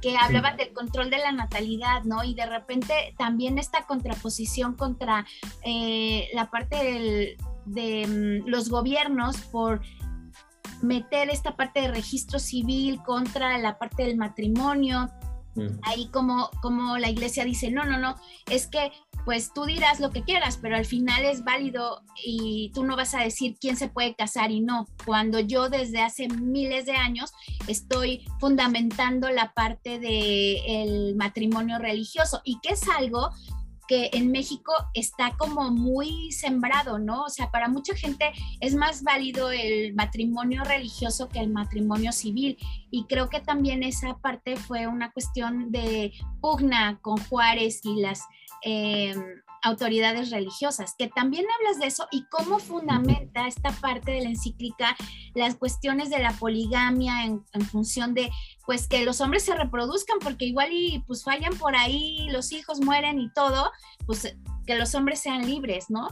que 0.02 0.18
hablaban 0.18 0.58
del 0.58 0.74
control 0.74 1.10
de 1.10 1.18
la 1.18 1.32
natalidad, 1.32 2.04
¿no? 2.04 2.24
Y 2.24 2.36
de 2.36 2.46
repente 2.46 3.16
también 3.18 3.58
esta 3.58 3.86
contraposición 3.86 4.76
contra 4.76 5.26
la 6.34 6.50
parte 6.52 7.38
de 7.66 8.08
mm, 8.46 8.50
los 8.50 8.70
gobiernos 8.70 9.38
por 9.38 9.82
meter 10.84 11.30
esta 11.30 11.56
parte 11.56 11.82
de 11.82 11.88
registro 11.88 12.40
civil 12.40 13.02
contra 13.04 13.58
la 13.58 13.80
parte 13.80 14.04
del 14.04 14.18
matrimonio. 14.18 15.10
Ahí 15.84 16.08
como, 16.08 16.50
como 16.62 16.98
la 16.98 17.10
iglesia 17.10 17.46
dice, 17.46 17.70
no, 17.70 17.84
no, 17.86 17.98
no, 17.98 18.16
es 18.50 18.68
que 18.68 18.92
pues 19.26 19.54
tú 19.54 19.66
dirás 19.66 20.00
lo 20.00 20.12
que 20.12 20.24
quieras, 20.24 20.58
pero 20.62 20.76
al 20.76 20.86
final 20.86 21.24
es 21.24 21.44
válido 21.44 22.02
y 22.26 22.72
tú 22.74 22.84
no 22.84 22.96
vas 22.96 23.14
a 23.14 23.22
decir 23.22 23.56
quién 23.60 23.78
se 23.78 23.88
puede 23.88 24.16
casar 24.16 24.52
y 24.52 24.60
no, 24.60 24.88
cuando 25.06 25.40
yo 25.40 25.70
desde 25.70 26.02
hace 26.02 26.28
miles 26.28 26.86
de 26.86 26.94
años 26.94 27.32
estoy 27.68 28.26
fundamentando 28.40 29.30
la 29.30 29.54
parte 29.54 30.00
del 30.00 31.16
matrimonio 31.16 31.80
religioso 31.80 32.42
y 32.44 32.60
que 32.60 32.74
es 32.74 32.88
algo 32.90 33.30
que 33.88 34.10
en 34.14 34.32
México 34.32 34.74
está 34.94 35.36
como 35.38 35.72
muy 35.72 36.32
sembrado, 36.32 37.00
¿no? 37.00 37.24
O 37.24 37.30
sea, 37.30 37.52
para 37.52 37.68
mucha 37.68 37.96
gente 37.96 38.32
es 38.60 38.76
más 38.76 39.04
válido 39.04 39.52
el 39.52 39.94
matrimonio 39.94 40.64
religioso 40.64 41.30
que 41.30 41.40
el 41.40 41.50
matrimonio 41.50 42.12
civil. 42.12 42.58
Y 42.92 43.06
creo 43.06 43.30
que 43.30 43.40
también 43.40 43.84
esa 43.84 44.18
parte 44.18 44.56
fue 44.56 44.88
una 44.88 45.12
cuestión 45.12 45.72
de 45.72 46.14
pugna 46.42 47.00
con 47.02 47.18
Juárez 47.18 47.82
y 47.84 48.02
las... 48.02 48.22
Eh, 48.66 49.14
autoridades 49.64 50.30
religiosas, 50.30 50.94
que 50.98 51.08
también 51.08 51.46
hablas 51.58 51.80
de 51.80 51.88
eso 51.88 52.08
y 52.12 52.26
cómo 52.26 52.60
fundamenta 52.60 53.48
esta 53.48 53.72
parte 53.72 54.12
de 54.12 54.22
la 54.22 54.30
encíclica 54.30 54.96
las 55.34 55.56
cuestiones 55.56 56.10
de 56.10 56.20
la 56.20 56.34
poligamia 56.34 57.24
en, 57.24 57.44
función 57.72 58.14
de 58.14 58.30
pues 58.66 58.88
que 58.88 59.04
los 59.04 59.22
hombres 59.22 59.44
se 59.44 59.56
reproduzcan 59.56 60.20
porque 60.24 60.46
igual 60.46 60.70
y 60.72 61.04
pues 61.06 61.24
fallan 61.24 61.56
por 61.58 61.76
ahí, 61.76 62.30
los 62.32 62.52
hijos 62.52 62.82
mueren 62.82 63.20
y 63.20 63.32
todo, 63.32 63.72
pues 64.06 64.36
que 64.66 64.76
los 64.76 64.96
hombres 64.96 65.20
sean 65.20 65.46
libres, 65.46 65.90
¿no? 65.90 66.08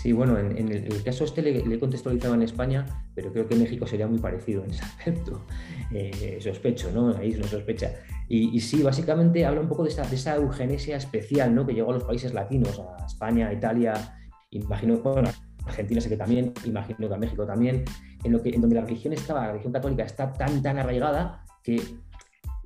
Sí, 0.00 0.12
bueno, 0.12 0.38
en, 0.38 0.72
el, 0.72 1.02
caso 1.02 1.24
este 1.24 1.42
le, 1.42 1.58
he 1.58 1.78
contextualizado 1.78 2.32
en 2.34 2.40
España, 2.40 2.86
pero 3.14 3.30
creo 3.32 3.46
que 3.46 3.54
México 3.54 3.86
sería 3.86 4.06
muy 4.06 4.18
parecido 4.18 4.64
en 4.64 4.70
ese 4.70 4.82
aspecto. 4.82 5.44
Eh, 5.92 6.38
sospecho, 6.40 6.92
¿no? 6.92 7.16
Ahí 7.16 7.32
se 7.32 7.42
sospecha. 7.42 7.92
Y, 8.28 8.60
sí, 8.60 8.80
básicamente 8.80 9.44
habla 9.44 9.60
un 9.60 9.68
poco 9.68 9.82
de 9.82 9.88
esa, 9.88 10.02
de 10.02 10.14
esa 10.14 10.36
eugenesia 10.36 10.96
especial, 10.96 11.52
¿no? 11.52 11.66
Que 11.66 11.74
llegó 11.74 11.90
a 11.90 11.94
los 11.94 12.04
países 12.04 12.32
latinos, 12.32 12.78
a 12.78 13.06
España, 13.06 13.48
a 13.48 13.52
Italia, 13.52 14.16
imagino, 14.50 14.98
bueno, 14.98 15.30
Argentina 15.66 16.00
sé 16.00 16.08
que 16.08 16.16
también, 16.16 16.54
imagino 16.64 17.08
que 17.08 17.14
a 17.14 17.18
México 17.18 17.44
también, 17.44 17.84
en, 18.24 18.32
lo 18.32 18.42
que, 18.42 18.50
en 18.50 18.60
donde 18.60 18.76
la 18.76 18.82
religión 18.82 19.12
estaba, 19.12 19.42
la 19.42 19.48
religión 19.52 19.72
católica 19.72 20.04
está 20.04 20.32
tan, 20.32 20.62
tan 20.62 20.78
arraigada 20.78 21.44
que 21.62 21.80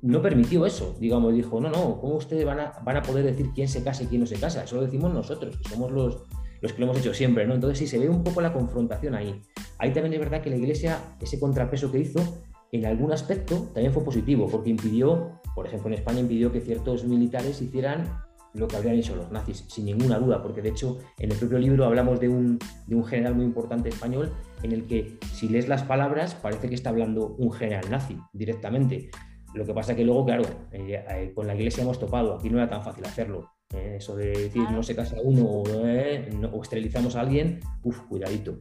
no 0.01 0.21
permitió 0.21 0.65
eso, 0.65 0.95
digamos, 0.99 1.33
dijo, 1.33 1.59
no, 1.59 1.69
no, 1.69 1.99
¿cómo 1.99 2.15
ustedes 2.15 2.45
van 2.45 2.59
a, 2.59 2.73
van 2.83 2.97
a 2.97 3.01
poder 3.01 3.25
decir 3.25 3.49
quién 3.55 3.67
se 3.67 3.83
casa 3.83 4.03
y 4.03 4.07
quién 4.07 4.21
no 4.21 4.27
se 4.27 4.35
casa? 4.35 4.63
Eso 4.63 4.75
lo 4.75 4.83
decimos 4.83 5.13
nosotros, 5.13 5.57
que 5.57 5.69
somos 5.69 5.91
los, 5.91 6.23
los 6.61 6.73
que 6.73 6.79
lo 6.79 6.85
hemos 6.85 6.99
hecho 6.99 7.13
siempre, 7.13 7.47
¿no? 7.47 7.55
Entonces 7.55 7.79
sí, 7.79 7.87
se 7.87 7.97
ve 7.97 8.09
un 8.09 8.23
poco 8.23 8.41
la 8.41 8.53
confrontación 8.53 9.15
ahí. 9.15 9.41
Ahí 9.79 9.93
también 9.93 10.13
es 10.13 10.19
verdad 10.19 10.41
que 10.41 10.49
la 10.49 10.57
Iglesia, 10.57 10.99
ese 11.19 11.39
contrapeso 11.39 11.91
que 11.91 11.99
hizo, 11.99 12.19
en 12.71 12.85
algún 12.85 13.11
aspecto 13.13 13.69
también 13.73 13.93
fue 13.93 14.03
positivo, 14.03 14.47
porque 14.49 14.69
impidió, 14.69 15.41
por 15.55 15.65
ejemplo, 15.65 15.87
en 15.87 15.95
España 15.95 16.19
impidió 16.19 16.51
que 16.51 16.61
ciertos 16.61 17.05
militares 17.05 17.61
hicieran 17.61 18.24
lo 18.55 18.67
que 18.67 18.77
habrían 18.77 18.95
hecho 18.95 19.15
los 19.15 19.31
nazis, 19.31 19.65
sin 19.67 19.85
ninguna 19.85 20.17
duda, 20.17 20.41
porque 20.41 20.61
de 20.61 20.69
hecho 20.69 20.99
en 21.19 21.31
el 21.31 21.37
propio 21.37 21.59
libro 21.59 21.85
hablamos 21.85 22.19
de 22.19 22.29
un, 22.29 22.59
de 22.87 22.95
un 22.95 23.05
general 23.05 23.35
muy 23.35 23.45
importante 23.45 23.89
español 23.89 24.31
en 24.63 24.71
el 24.71 24.85
que 24.85 25.17
si 25.33 25.49
lees 25.49 25.67
las 25.67 25.83
palabras 25.83 26.35
parece 26.35 26.69
que 26.69 26.75
está 26.75 26.89
hablando 26.89 27.35
un 27.37 27.51
general 27.51 27.89
nazi 27.89 28.17
directamente. 28.33 29.09
Lo 29.53 29.65
que 29.65 29.73
pasa 29.73 29.95
que 29.95 30.03
luego, 30.03 30.25
claro, 30.25 30.43
eh, 30.71 31.03
eh, 31.09 31.31
con 31.33 31.47
la 31.47 31.55
iglesia 31.55 31.83
hemos 31.83 31.99
topado, 31.99 32.35
aquí 32.35 32.49
no 32.49 32.57
era 32.57 32.69
tan 32.69 32.83
fácil 32.83 33.05
hacerlo. 33.05 33.51
Eh, 33.73 33.95
eso 33.97 34.15
de 34.15 34.27
decir 34.27 34.63
no 34.71 34.83
se 34.83 34.95
casa 34.95 35.17
uno 35.23 35.43
o, 35.45 36.61
esterilizamos 36.61 37.15
a 37.15 37.21
alguien, 37.21 37.59
uff, 37.83 38.01
cuidadito. 38.01 38.59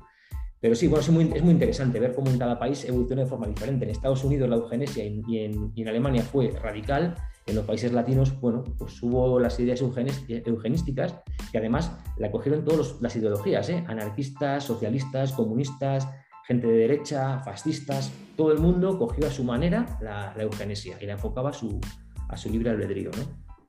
Pero 0.61 0.74
sí, 0.74 0.87
bueno, 0.87 1.02
es 1.02 1.11
muy, 1.11 1.30
es 1.35 1.42
muy, 1.42 1.52
interesante 1.52 2.00
ver 2.00 2.14
cómo 2.14 2.30
en 2.30 2.38
cada 2.38 2.59
país 2.59 2.85
evoluciona 2.85 3.22
de 3.22 3.28
forma 3.28 3.46
diferente. 3.46 3.85
En 3.85 3.90
Estados 3.90 4.24
Unidos 4.24 4.48
la 4.48 4.57
eugenesia 4.57 5.04
y 5.04 5.38
en, 5.38 5.72
y 5.74 5.83
en, 5.83 5.88
Alemania 5.88 6.22
fue 6.22 6.52
radical. 6.52 7.16
En 7.46 7.57
los 7.57 7.66
países 7.66 7.92
latinos, 7.92 8.40
bueno, 8.40 8.64
pues 8.78 9.02
hubo 9.02 9.38
las 9.38 9.61
ideas 9.61 9.83
eugenísticas 9.83 11.14
que 11.52 11.59
además 11.59 11.92
la 12.16 12.30
cogieron 12.30 12.64
todas 12.64 13.00
las 13.00 13.14
ideologías, 13.16 13.68
¿eh? 13.68 13.85
anarquistas, 13.87 14.64
socialistas, 14.64 15.33
comunistas, 15.33 16.09
gente 16.46 16.66
de 16.66 16.78
derecha, 16.78 17.40
fascistas, 17.40 18.12
todo 18.37 18.52
el 18.52 18.59
mundo 18.59 18.98
cogió 18.98 19.26
a 19.26 19.30
su 19.30 19.44
manera 19.44 19.98
la, 20.00 20.35
la 20.37 20.42
eugenesia 20.42 20.96
y 21.00 21.07
la 21.07 21.12
enfocaba 21.14 21.50
a 21.50 21.52
su, 21.52 21.80
a 22.28 22.37
su 22.37 22.50
libre 22.50 22.70
albedrío. 22.70 23.11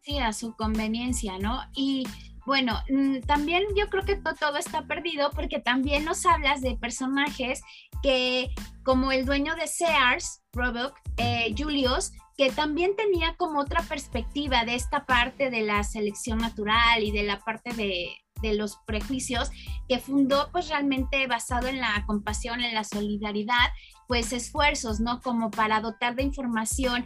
Sí, 0.01 0.19
a 0.19 0.31
su 0.33 0.55
conveniencia, 0.55 1.38
¿no? 1.39 1.61
Y 1.75 2.05
bueno, 2.45 2.79
mm, 2.89 3.21
también 3.21 3.63
yo 3.75 3.88
creo 3.89 4.03
que 4.03 4.15
todo, 4.15 4.58
está 4.58 4.86
perdido 4.86 5.31
porque 5.31 5.60
también 5.60 6.05
nos 6.05 6.25
hablas 6.25 6.62
de 6.62 6.75
personajes 6.75 7.62
que, 8.03 8.53
como 8.84 9.12
el 9.12 9.25
dueño 9.25 9.55
de 9.55 9.67
Sears, 9.67 10.41
Roebuck, 10.53 10.93
eh, 11.17 11.53
Julius, 11.58 12.12
que 12.38 12.51
también 12.51 12.95
tenía 12.95 13.36
como 13.38 13.62
otra 13.62 13.81
perspectiva 13.84 14.65
de 14.65 14.75
esta 14.75 15.05
parte 15.05 15.49
de 15.49 15.62
la 15.62 15.84
selección 15.84 16.38
natural 16.38 17.03
y 17.03 17.12
de 17.12 17.23
la 17.23 17.39
parte 17.39 17.73
de, 17.73 18.10
de 18.41 18.53
los 18.55 18.77
prejuicios 18.86 19.49
que 19.88 19.99
fundó 19.99 20.49
pues 20.51 20.69
realmente 20.69 21.25
basado 21.27 21.67
en 21.67 21.79
la 21.79 22.03
compasión, 22.05 22.62
en 22.62 22.73
la 22.73 22.84
solidaridad, 22.84 23.71
pues 24.08 24.34
esfuerzos, 24.34 24.99
¿no? 24.99 25.21
Como 25.21 25.49
para 25.49 25.81
dotar 25.81 26.15
de 26.15 26.23
información 26.23 27.05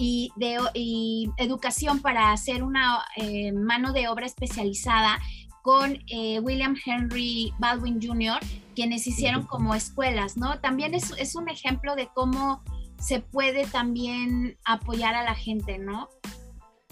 y, 0.00 0.32
de, 0.36 1.30
educación 1.36 2.00
para 2.00 2.32
hacer 2.32 2.62
una 2.62 3.04
eh, 3.16 3.52
mano 3.52 3.92
de 3.92 4.08
obra 4.08 4.26
especializada 4.26 5.18
con 5.62 5.98
eh, 6.10 6.40
William 6.40 6.74
Henry 6.84 7.52
Baldwin 7.58 8.00
Jr., 8.00 8.38
quienes 8.74 9.06
hicieron 9.06 9.44
como 9.44 9.74
escuelas, 9.74 10.38
¿no? 10.38 10.58
También 10.60 10.94
es, 10.94 11.12
es, 11.18 11.36
un 11.36 11.50
ejemplo 11.50 11.96
de 11.96 12.08
cómo 12.14 12.62
se 12.98 13.20
puede 13.20 13.66
también 13.66 14.56
apoyar 14.64 15.14
a 15.14 15.22
la 15.22 15.34
gente, 15.34 15.78
¿no? 15.78 16.08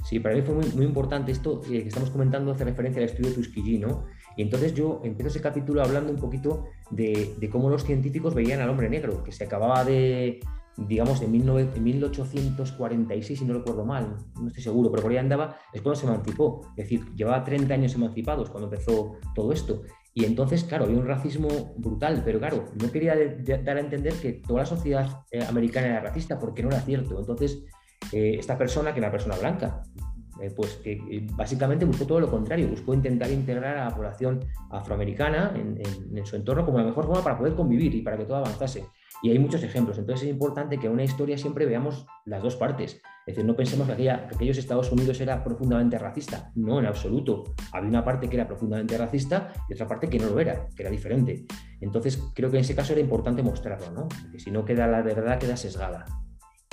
Sí, 0.05 0.21
para 0.21 0.35
mí 0.35 0.43
fue 0.43 0.55
muy, 0.55 0.67
muy 0.67 0.85
importante 0.85 1.33
esto 1.33 1.63
eh, 1.65 1.83
que 1.83 1.89
estamos 1.89 2.11
comentando, 2.11 2.53
hace 2.53 2.65
referencia 2.65 3.03
al 3.03 3.09
estudio 3.09 3.31
de 3.31 3.37
Tuskegee, 3.37 3.79
¿no? 3.79 4.05
Y 4.37 4.43
entonces 4.43 4.75
yo 4.75 5.01
empiezo 5.03 5.29
ese 5.29 5.41
capítulo 5.41 5.83
hablando 5.83 6.13
un 6.13 6.19
poquito 6.19 6.67
de, 6.91 7.35
de, 7.39 7.51
cómo 7.51 7.71
los 7.71 7.85
científicos 7.85 8.35
veían 8.35 8.61
al 8.61 8.69
hombre 8.69 8.91
negro, 8.91 9.25
que 9.25 9.33
se 9.33 9.45
acababa 9.45 9.85
de, 9.85 10.41
digamos, 10.87 11.21
de 11.21 11.27
1846, 11.27 13.39
si 13.39 13.45
no 13.45 13.55
recuerdo 13.55 13.85
mal, 13.85 14.17
no 14.41 14.47
estoy 14.47 14.63
seguro, 14.63 14.91
pero 14.91 15.03
por 15.03 15.11
ahí 15.11 15.19
andaba, 15.19 15.57
es 15.73 15.83
cuando 15.83 15.99
se 15.99 16.07
emancipó. 16.07 16.61
Es 16.77 16.85
decir, 16.85 17.05
llevaba 17.15 17.43
30 17.43 17.75
años 17.75 17.95
emancipados 17.95 18.51
cuando 18.51 18.69
empezó 18.69 19.17
todo 19.35 19.53
esto. 19.53 19.83
Y 20.15 20.25
entonces, 20.25 20.63
claro, 20.65 20.85
había 20.85 20.99
un 20.99 21.07
racismo 21.07 21.49
brutal, 21.77 22.23
pero 22.25 22.39
claro, 22.39 22.67
no 22.81 22.93
quería 22.93 23.17
dar 23.17 23.77
a 23.77 23.81
entender 23.81 24.15
que 24.15 24.35
toda 24.35 24.61
la 24.61 24.67
sociedad 24.67 25.25
eh, 25.31 25.45
americana 25.45 25.89
era 25.89 26.01
racista, 26.01 26.39
porque 26.39 26.63
no 26.63 26.71
era 26.71 26.81
cierto. 26.81 27.19
Entonces, 27.19 27.65
eh, 28.13 28.37
esta 28.39 28.57
persona, 28.57 28.93
que 28.93 29.01
era 29.01 29.09
una 29.09 29.13
persona 29.13 29.37
blanca, 29.37 29.83
eh, 30.41 30.53
pues 30.55 30.77
que 30.77 31.27
básicamente 31.35 31.85
buscó 31.85 32.07
todo 32.07 32.21
lo 32.21 32.31
contrario, 32.31 32.69
buscó 32.69 32.95
intentar 32.95 33.31
integrar 33.31 33.77
a 33.77 33.87
la 33.87 33.95
población 33.95 34.45
afroamericana 34.71 35.53
en, 35.57 35.81
en, 36.17 36.27
su 36.27 36.37
entorno 36.37 36.65
como 36.65 36.79
la 36.79 36.85
mejor 36.85 37.07
forma 37.07 37.25
para 37.25 37.37
poder 37.37 37.57
convivir 37.57 37.93
y 37.95 38.03
para 38.03 38.17
que 38.17 38.25
todo 38.25 38.37
avanzase. 38.37 38.85
Y 39.23 39.31
hay 39.31 39.39
muchos 39.39 39.63
ejemplos. 39.63 39.99
Entonces 39.99 40.27
es 40.27 40.33
importante 40.33 40.79
que 40.79 40.87
en 40.87 40.93
una 40.93 41.05
historia 41.05 41.37
siempre 41.37 41.67
veamos 41.67 42.07
las 42.25 42.43
dos 42.43 42.57
partes. 42.57 43.01
Es 43.27 43.35
decir, 43.35 43.45
no 43.45 43.57
pensemos 43.57 43.87
que, 43.87 43.93
aquella, 43.93 44.27
que 44.27 44.37
aquellos 44.37 44.59
Estados 44.59 44.91
Unidos 44.91 45.21
era 45.21 45.43
profundamente 45.45 45.99
racista. 45.99 46.51
No, 46.55 46.79
en 46.79 46.87
absoluto. 46.87 47.45
Había 47.73 47.91
una 47.91 48.05
parte 48.05 48.29
que 48.29 48.37
era 48.37 48.47
profundamente 48.47 48.97
racista 48.97 49.53
y 49.69 49.75
otra 49.75 49.87
parte 49.87 50.09
que 50.09 50.19
no 50.19 50.31
lo 50.31 50.41
era, 50.41 50.69
que 50.75 50.83
era 50.83 50.91
diferente. 50.91 51.45
Entonces 51.81 52.23
creo 52.35 52.51
que 52.51 52.57
en 52.57 52.63
ese 52.63 52.75
caso 52.75 52.93
era 52.93 53.03
importante 53.03 53.43
mostrarlo, 53.43 53.91
¿no? 53.91 54.09
Porque 54.09 54.39
si 54.39 54.51
no 54.51 54.65
queda 54.65 54.87
la 54.87 55.03
verdad, 55.03 55.39
queda 55.39 55.57
sesgada. 55.57 56.05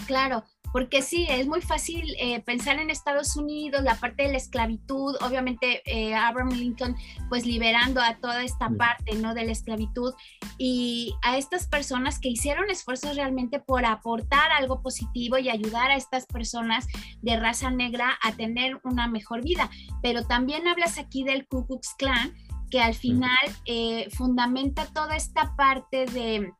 Claro, 0.07 0.43
porque 0.75 1.01
sí, 1.01 1.25
es 1.29 1.47
muy 1.47 1.61
fácil 1.61 2.17
eh, 2.19 2.41
pensar 2.41 2.79
en 2.79 2.89
Estados 2.89 3.37
Unidos, 3.37 3.81
la 3.81 3.95
parte 3.95 4.23
de 4.23 4.31
la 4.31 4.37
esclavitud, 4.37 5.15
obviamente 5.21 5.81
eh, 5.85 6.13
Abraham 6.13 6.49
Lincoln 6.49 6.97
pues 7.29 7.45
liberando 7.45 8.01
a 8.01 8.17
toda 8.17 8.43
esta 8.43 8.69
parte, 8.71 9.15
¿no? 9.15 9.33
De 9.33 9.45
la 9.45 9.53
esclavitud 9.53 10.13
y 10.57 11.15
a 11.21 11.37
estas 11.37 11.67
personas 11.67 12.19
que 12.19 12.27
hicieron 12.27 12.69
esfuerzos 12.69 13.15
realmente 13.15 13.61
por 13.61 13.85
aportar 13.85 14.51
algo 14.51 14.81
positivo 14.81 15.37
y 15.37 15.47
ayudar 15.47 15.91
a 15.91 15.95
estas 15.95 16.25
personas 16.25 16.87
de 17.21 17.39
raza 17.39 17.71
negra 17.71 18.19
a 18.21 18.33
tener 18.33 18.77
una 18.83 19.07
mejor 19.07 19.45
vida. 19.45 19.69
Pero 20.01 20.25
también 20.25 20.67
hablas 20.67 20.97
aquí 20.97 21.23
del 21.23 21.47
Ku 21.47 21.65
Klux 21.65 21.93
Klan, 21.97 22.33
que 22.69 22.81
al 22.81 22.95
final 22.95 23.47
eh, 23.65 24.09
fundamenta 24.11 24.87
toda 24.87 25.15
esta 25.15 25.55
parte 25.55 26.05
de 26.07 26.51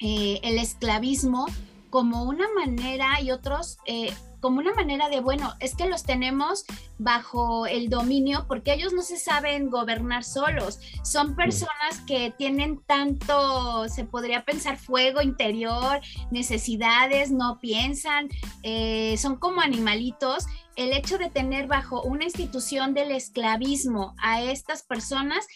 el 0.00 0.58
esclavismo 0.58 1.46
como 1.94 2.24
una 2.24 2.48
manera 2.52 3.20
y 3.20 3.30
otros 3.30 3.78
eh, 3.86 4.12
como 4.40 4.58
una 4.58 4.74
manera 4.74 5.08
de, 5.08 5.20
bueno, 5.20 5.54
es 5.60 5.76
que 5.76 5.88
los 5.88 6.02
tenemos 6.02 6.64
bajo 6.98 7.66
el 7.66 7.88
dominio 7.88 8.46
porque 8.48 8.74
ellos 8.74 8.92
no 8.92 9.02
se 9.02 9.16
saben 9.16 9.70
gobernar 9.70 10.24
solos. 10.24 10.80
Son 11.04 11.36
personas 11.36 12.00
que 12.06 12.34
tienen 12.36 12.82
tanto, 12.84 13.88
se 13.88 14.04
podría 14.04 14.44
pensar, 14.44 14.76
fuego 14.76 15.22
interior, 15.22 16.00
necesidades, 16.32 17.30
no 17.30 17.60
piensan, 17.60 18.28
eh, 18.64 19.16
son 19.16 19.36
como 19.36 19.60
animalitos. 19.60 20.46
El 20.76 20.92
hecho 20.92 21.16
de 21.16 21.30
tener 21.30 21.68
bajo 21.68 22.02
una 22.02 22.24
institución 22.24 22.92
del 22.92 23.12
esclavismo 23.12 24.14
a 24.18 24.42
estas 24.42 24.82
personas 24.82 25.46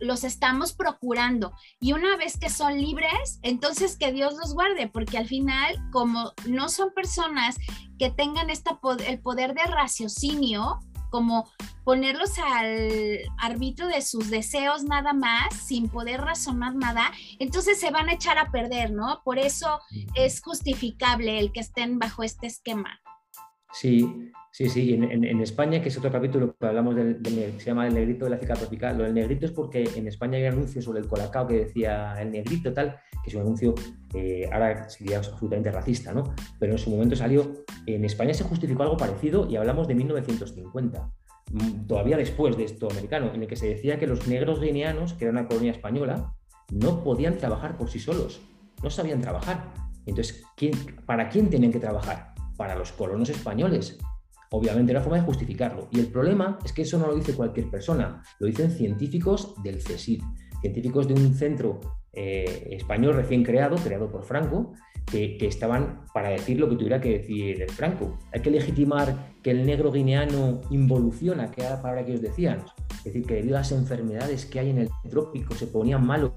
los 0.00 0.24
estamos 0.24 0.72
procurando. 0.72 1.52
Y 1.80 1.92
una 1.92 2.16
vez 2.16 2.38
que 2.38 2.50
son 2.50 2.78
libres, 2.78 3.38
entonces 3.42 3.96
que 3.96 4.12
Dios 4.12 4.34
los 4.34 4.54
guarde, 4.54 4.88
porque 4.88 5.18
al 5.18 5.26
final, 5.26 5.76
como 5.92 6.32
no 6.46 6.68
son 6.68 6.92
personas 6.92 7.56
que 7.98 8.10
tengan 8.10 8.50
esta, 8.50 8.78
el 9.06 9.20
poder 9.20 9.54
de 9.54 9.64
raciocinio, 9.64 10.80
como 11.10 11.48
ponerlos 11.84 12.32
al 12.40 13.20
arbitrio 13.38 13.86
de 13.86 14.02
sus 14.02 14.30
deseos 14.30 14.82
nada 14.82 15.12
más, 15.12 15.54
sin 15.54 15.88
poder 15.88 16.20
razonar 16.20 16.74
nada, 16.74 17.12
entonces 17.38 17.78
se 17.78 17.92
van 17.92 18.08
a 18.08 18.14
echar 18.14 18.36
a 18.36 18.50
perder, 18.50 18.90
¿no? 18.90 19.22
Por 19.24 19.38
eso 19.38 19.78
es 20.14 20.42
justificable 20.42 21.38
el 21.38 21.52
que 21.52 21.60
estén 21.60 22.00
bajo 22.00 22.24
este 22.24 22.48
esquema. 22.48 23.00
Sí, 23.74 24.30
sí, 24.52 24.68
sí. 24.68 24.94
En, 24.94 25.40
España, 25.40 25.82
que 25.82 25.88
es 25.88 25.98
otro 25.98 26.10
capítulo 26.10 26.56
que 26.56 26.66
hablamos 26.66 26.94
del, 26.94 27.20
se 27.58 27.66
llama 27.66 27.88
El 27.88 27.94
negrito 27.94 28.24
de 28.24 28.30
la 28.30 28.36
África 28.36 28.54
tropical. 28.54 28.96
Lo 28.96 29.02
del 29.02 29.14
negrito 29.14 29.46
es 29.46 29.52
porque 29.52 29.90
en 29.96 30.06
España 30.06 30.38
hay 30.38 30.44
un 30.44 30.52
anuncio 30.52 30.80
sobre 30.80 31.00
el 31.00 31.08
colacao 31.08 31.48
que 31.48 31.64
decía 31.64 32.14
el 32.20 32.30
negrito 32.30 32.72
tal, 32.72 32.96
que 33.22 33.30
es 33.30 33.34
un 33.34 33.42
anuncio, 33.42 33.74
eh, 34.14 34.48
ahora 34.52 34.88
sería 34.88 35.18
absolutamente 35.18 35.72
racista, 35.72 36.12
¿no? 36.12 36.22
Pero 36.60 36.72
en 36.72 36.78
su 36.78 36.88
momento 36.88 37.16
salió, 37.16 37.64
en 37.84 38.04
España 38.04 38.32
se 38.32 38.44
justificó 38.44 38.84
algo 38.84 38.96
parecido 38.96 39.48
y 39.50 39.56
hablamos 39.56 39.88
de 39.88 39.96
1950 39.96 41.10
mm, 41.50 41.86
todavía 41.88 42.16
después 42.16 42.56
de 42.56 42.64
esto 42.64 42.88
americano, 42.88 43.32
en 43.34 43.42
el 43.42 43.48
que 43.48 43.56
se 43.56 43.66
decía 43.66 43.98
que 43.98 44.06
los 44.06 44.28
negros 44.28 44.60
guineanos, 44.60 45.14
que 45.14 45.24
era 45.24 45.32
una 45.32 45.48
colonia 45.48 45.72
española, 45.72 46.32
no 46.70 47.02
podían 47.02 47.38
trabajar 47.38 47.76
por 47.76 47.90
sí 47.90 47.98
solos, 47.98 48.40
no 48.84 48.90
sabían 48.90 49.20
trabajar. 49.20 49.72
Entonces, 50.06 50.44
¿para 51.06 51.28
quién 51.28 51.50
tenían 51.50 51.72
que 51.72 51.80
trabajar? 51.80 52.33
Para 52.56 52.74
los 52.74 52.92
colonos 52.92 53.28
españoles. 53.30 53.98
Obviamente 54.50 54.92
era 54.92 55.00
forma 55.00 55.18
de 55.18 55.24
justificarlo. 55.24 55.88
Y 55.90 56.00
el 56.00 56.06
problema 56.06 56.58
es 56.64 56.72
que 56.72 56.82
eso 56.82 56.98
no 56.98 57.08
lo 57.08 57.14
dice 57.16 57.34
cualquier 57.34 57.70
persona, 57.70 58.22
lo 58.38 58.46
dicen 58.46 58.70
científicos 58.70 59.54
del 59.62 59.78
CSIC, 59.78 60.22
científicos 60.60 61.08
de 61.08 61.14
un 61.14 61.34
centro 61.34 61.80
eh, 62.12 62.68
español 62.70 63.14
recién 63.14 63.42
creado, 63.42 63.76
creado 63.76 64.10
por 64.10 64.24
Franco, 64.24 64.72
que, 65.10 65.36
estaban 65.40 66.06
para 66.14 66.30
decir 66.30 66.58
lo 66.58 66.68
que 66.68 66.76
tuviera 66.76 67.00
que 67.00 67.18
decir 67.18 67.66
Franco. 67.72 68.18
Hay 68.32 68.40
que 68.40 68.50
legitimar 68.50 69.34
que 69.42 69.50
el 69.50 69.66
negro 69.66 69.92
guineano 69.92 70.60
involuciona, 70.70 71.50
que 71.50 71.62
era 71.62 71.70
la 71.70 71.82
palabra 71.82 72.04
que 72.04 72.12
ellos 72.12 72.22
decían. 72.22 72.64
Es 72.98 73.04
decir, 73.04 73.26
que 73.26 73.34
debido 73.34 73.56
a 73.56 73.60
las 73.60 73.72
enfermedades 73.72 74.46
que 74.46 74.60
hay 74.60 74.70
en 74.70 74.78
el 74.78 74.88
trópico 75.10 75.54
se 75.54 75.66
ponían 75.66 76.06
malos 76.06 76.32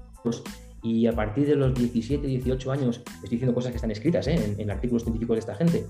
y 0.82 1.06
a 1.06 1.12
partir 1.12 1.46
de 1.46 1.56
los 1.56 1.74
17, 1.74 2.26
18 2.26 2.72
años, 2.72 3.02
estoy 3.06 3.30
diciendo 3.30 3.54
cosas 3.54 3.72
que 3.72 3.76
están 3.76 3.90
escritas 3.90 4.26
¿eh? 4.28 4.54
en, 4.58 4.70
artículos 4.70 5.02
científicos 5.02 5.34
de 5.36 5.40
esta 5.40 5.54
gente, 5.54 5.86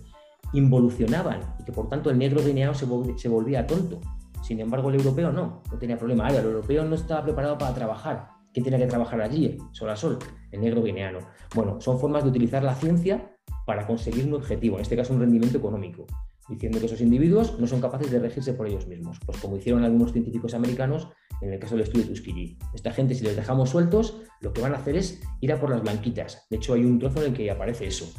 involucionaban 0.53 1.41
y 1.61 1.65
que 1.65 1.73
por 1.73 1.89
tanto 1.89 2.11
el 2.11 2.19
negro 2.19 2.43
guineano 2.45 2.75
se, 2.75 2.87
volvía 2.87 3.67
tonto. 3.67 4.01
Sin 4.43 4.61
embargo, 4.61 4.89
el 4.91 4.97
europeo 4.97 5.33
no, 5.33 5.63
no 5.71 5.79
tenía 5.79 5.99
problema. 5.99 6.27
Ahora, 6.27 6.41
el 6.41 6.47
europeo 6.47 6.85
no 6.85 6.95
estaba 6.95 7.23
preparado 7.25 7.59
para 7.59 7.75
trabajar. 7.75 8.29
¿Quién 8.53 8.65
tenía 8.65 8.79
que 8.79 8.87
trabajar 8.87 9.21
allí? 9.21 9.59
Sol 9.73 9.91
a 9.91 9.97
sol, 9.97 10.19
el 10.51 10.61
negro 10.61 10.83
guineano. 10.83 11.19
Bueno, 11.55 11.81
son 11.81 11.99
formas 11.99 12.25
de 12.25 12.31
utilizar 12.31 12.63
la 12.63 12.75
ciencia 12.75 13.37
para 13.67 13.87
conseguir 13.87 14.27
un 14.27 14.35
objetivo, 14.35 14.77
en 14.77 14.83
este 14.83 14.97
caso 14.97 15.13
un 15.13 15.21
rendimiento 15.21 15.59
económico 15.59 16.07
diciendo 16.49 16.81
que 16.81 16.87
esos 16.87 17.01
individuos 17.01 17.59
no 17.59 17.67
son 17.67 17.81
capaces 17.81 18.11
de 18.11 18.19
regirse 18.19 18.55
por 18.55 18.67
ellos 18.67 18.87
mismos, 18.87 19.19
pues 19.25 19.39
como 19.39 19.57
hicieron 19.57 19.85
algunos 19.85 20.13
científicos 20.13 20.55
americanos 20.55 21.09
en 21.41 21.53
el 21.53 21.59
caso 21.59 21.77
del 21.77 21.85
estudio 21.85 22.05
de 22.05 22.11
Tuskegee. 22.11 22.59
Esta 22.75 22.93
gente, 22.93 23.15
si 23.15 23.23
les 23.23 23.37
dejamos 23.37 23.71
sueltos, 23.71 24.23
lo 24.41 24.53
que 24.53 24.61
van 24.61 24.75
a 24.75 24.79
hacer 24.79 24.97
es 24.97 25.21
ir 25.41 25.53
a 25.53 25.61
por 25.61 25.71
las 25.71 25.83
blanquitas. 25.83 26.47
De 26.51 26.57
hecho, 26.57 26.75
hay 26.75 26.85
un 26.85 26.99
trozo 26.99 27.21
en 27.21 27.27
el 27.29 27.35
que 27.35 27.51
aparece 27.51 27.87
eso. 27.87 28.13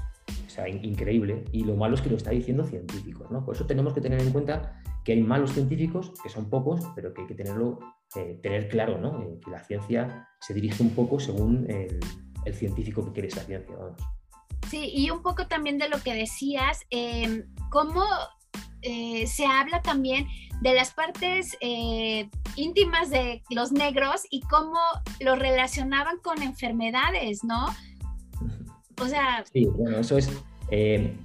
Sea, 0.60 0.70
increíble. 0.70 1.46
Y 1.52 1.64
lo 1.64 1.76
malo 1.76 1.96
es 1.96 2.02
que 2.02 2.10
lo 2.10 2.18
está 2.18 2.32
diciendo 2.32 2.66
científicos, 2.66 3.32
¿no? 3.32 3.46
Por 3.46 3.56
eso 3.56 3.66
tenemos 3.66 3.94
que 3.94 4.02
tener 4.02 4.20
en 4.22 4.32
cuenta 4.32 4.82
que 5.04 5.14
hay 5.14 5.22
malos 5.22 5.54
científicos, 5.54 6.14
que 6.22 6.30
son 6.30 6.50
pocos, 6.50 6.82
pero 6.96 7.14
que 7.14 7.22
hay 7.22 7.28
que 7.28 7.36
tenerlo, 7.36 7.80
eh, 8.16 8.40
tener 8.44 8.68
claro, 8.68 8.98
¿no? 8.98 9.22
Eh, 9.22 9.40
que 9.44 9.52
la 9.52 9.64
ciencia 9.64 10.28
se 10.42 10.54
dirige 10.54 10.84
un 10.84 10.90
poco 10.92 11.20
según 11.20 11.66
el, 11.70 12.00
científico 12.54 13.06
que 13.06 13.12
quiere 13.12 13.28
esa 13.28 13.42
ciencia, 13.42 13.76
Sí, 14.70 14.92
y 14.92 15.12
un 15.12 15.22
poco 15.22 15.46
también 15.46 15.78
de 15.78 15.88
lo 15.88 16.02
que 16.02 16.16
decías, 16.16 16.84
eh, 16.90 17.46
cómo 17.70 18.04
eh, 18.82 19.28
se 19.28 19.46
habla 19.46 19.82
también 19.82 20.28
de 20.62 20.74
las 20.74 20.92
partes 20.92 21.58
eh, 21.60 22.30
íntimas 22.56 23.10
de 23.10 23.44
los 23.50 23.72
negros 23.72 24.22
y 24.30 24.42
cómo 24.42 24.80
lo 25.20 25.36
relacionaban 25.36 26.18
con 26.20 26.42
enfermedades, 26.42 27.44
¿no? 27.44 27.68
Sí, 29.52 29.66
bueno, 29.66 29.98
eso 29.98 30.18
es 30.18 30.30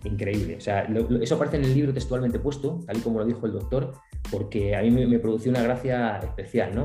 increíble. 0.05 0.57
O 0.57 0.61
sea, 0.61 0.89
eso 1.21 1.35
aparece 1.35 1.59
en 1.59 1.65
el 1.65 1.75
libro 1.75 1.93
textualmente 1.93 2.39
puesto, 2.39 2.81
tal 2.87 2.97
y 2.97 3.01
como 3.01 3.19
lo 3.19 3.27
dijo 3.27 3.47
el 3.47 3.53
doctor, 3.53 3.93
porque 4.31 4.75
a 4.75 4.83
mí 4.83 4.91
me, 4.91 5.19
produció 5.19 5.51
una 5.51 5.63
gracia 5.63 6.19
especial, 6.19 6.75
¿no? 6.75 6.85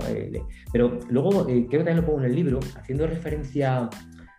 pero 0.72 1.00
luego, 1.10 1.46
creo 1.46 1.70
que 1.70 1.78
también 1.78 1.98
lo 1.98 2.06
pongo 2.06 2.20
en 2.20 2.26
el 2.26 2.36
libro, 2.36 2.60
haciendo 2.76 3.08
referencia 3.08 3.90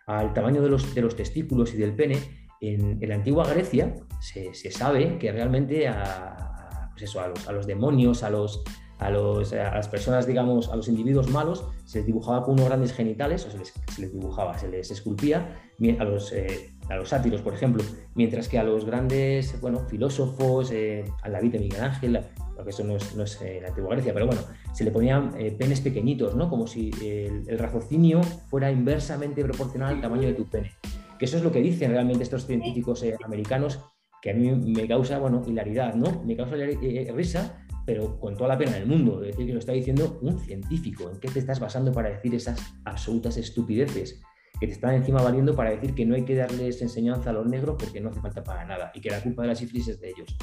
al 0.07 0.35
tamaño 0.35 0.61
de 0.61 0.69
los, 0.69 1.17
testículos 1.17 1.73
y 1.75 1.79
del 1.79 1.95
pene, 1.95 2.19
en, 2.61 2.99
la 3.01 3.15
antigua 3.15 3.49
Grecia 3.49 3.95
se, 4.21 4.53
sabe 4.71 5.19
que 5.19 5.33
realmente 5.33 5.89
a, 5.89 6.91
pues 6.93 7.05
eso, 7.05 7.21
a, 7.21 7.29
los, 7.29 7.49
a 7.49 7.53
los 7.53 7.67
demonios, 7.67 8.23
a, 8.23 8.31
los, 8.31 8.63
a, 9.01 9.11
los, 9.11 9.53
a 9.53 9.75
las 9.75 9.89
personas, 9.89 10.27
digamos, 10.27 10.69
a 10.69 10.77
los 10.77 10.89
individuos 10.89 11.29
malos, 11.29 11.65
se 11.85 11.99
les 11.99 12.07
dibujaba 12.07 12.45
con 12.45 12.55
unos 12.55 12.67
grandes 12.67 12.93
genitales, 12.93 13.45
o 13.47 13.51
se 13.51 13.59
les, 13.59 13.73
se 13.95 14.09
dibujaba, 14.09 14.57
se 14.59 14.69
les 14.69 14.91
esculpía, 14.91 15.57
a 15.99 16.05
los, 16.05 16.33
eh, 16.33 16.71
a 16.89 16.97
los 16.97 17.09
sátiros, 17.09 17.41
por 17.41 17.55
ejemplo, 17.55 17.83
mientras 18.15 18.49
que 18.49 18.59
a 18.59 18.63
los 18.63 18.85
grandes 18.85 19.61
bueno, 19.61 19.81
filósofos, 19.89 20.71
eh, 20.71 21.05
a 21.23 21.31
David 21.31 21.53
de 21.53 21.59
Miguel 21.59 21.83
Ángel, 21.83 22.21
porque 22.61 22.71
eso 22.71 22.85
no 22.85 22.97
es, 22.97 23.17
no 23.17 23.25
es 23.25 23.41
en 23.41 23.63
la 23.63 23.69
antigua 23.69 23.95
Grecia, 23.95 24.13
pero 24.13 24.27
bueno, 24.27 24.43
se 24.75 24.85
le 24.85 24.91
ponían 24.91 25.33
eh, 25.39 25.51
penes 25.51 25.81
pequeñitos, 25.81 26.37
¿no? 26.37 26.51
Como 26.51 26.67
si 26.67 26.91
el, 27.01 27.59
raciocinio 27.59 28.23
fuera 28.23 28.71
inversamente 28.71 29.43
proporcional 29.43 29.95
al 29.95 30.01
tamaño 30.03 30.29
de 30.29 30.35
tu 30.35 30.45
pene. 30.45 30.73
Que 31.19 31.25
eso 31.25 31.39
es 31.39 31.43
lo 31.43 31.51
que 31.51 31.63
dicen 31.63 31.91
realmente 31.91 32.23
estos 32.23 32.45
científicos 32.47 33.03
eh, 33.03 33.17
americanos, 33.25 33.81
que 34.21 34.33
a 34.33 34.35
mí 34.35 34.51
me 34.51 34.87
causa, 34.87 35.19
bueno, 35.19 35.43
hilaridad, 35.47 35.95
¿no? 35.95 36.23
Me 36.23 36.37
causa 36.37 36.57
eh, 36.57 37.11
risa, 37.15 37.67
pero 37.87 38.19
con 38.19 38.37
toda 38.37 38.49
la 38.49 38.59
pena 38.59 38.73
del 38.73 38.87
mundo, 38.87 39.21
de 39.21 39.29
decir 39.29 39.47
que 39.47 39.53
lo 39.53 39.59
está 39.59 39.73
diciendo 39.73 40.19
un 40.23 40.39
científico. 40.39 41.11
¿En 41.11 41.19
qué 41.21 41.29
te 41.29 41.39
estás 41.39 41.61
basando 41.61 41.93
para 41.93 42.11
decir 42.11 42.35
esas 42.35 42.61
absolutas 42.85 43.37
estupideces? 43.37 44.21
que 44.59 44.67
te 44.67 44.75
están 44.75 44.95
encima 44.95 45.23
valiendo 45.23 45.57
para 45.57 45.71
decir 45.71 45.95
que 45.95 46.05
no 46.05 46.15
hay 46.15 46.25
que 46.25 46.35
darles 46.35 46.83
enseñanza 46.83 47.31
a 47.31 47.33
los 47.33 47.47
negros 47.47 47.77
porque 47.79 47.99
no 47.99 48.11
hace 48.11 48.21
falta 48.21 48.45
para 48.45 48.65
nada 48.67 48.93
y 48.95 49.01
que 49.01 49.11
la 49.11 49.23
culpa 49.23 49.43
de 49.43 49.49
la 49.49 49.55
sífilis 49.55 49.89
es 49.89 50.01
de 50.01 50.11
ellos. 50.11 50.37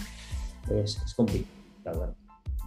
Es, 0.71 0.97
es 1.05 1.13
complicado. 1.13 2.15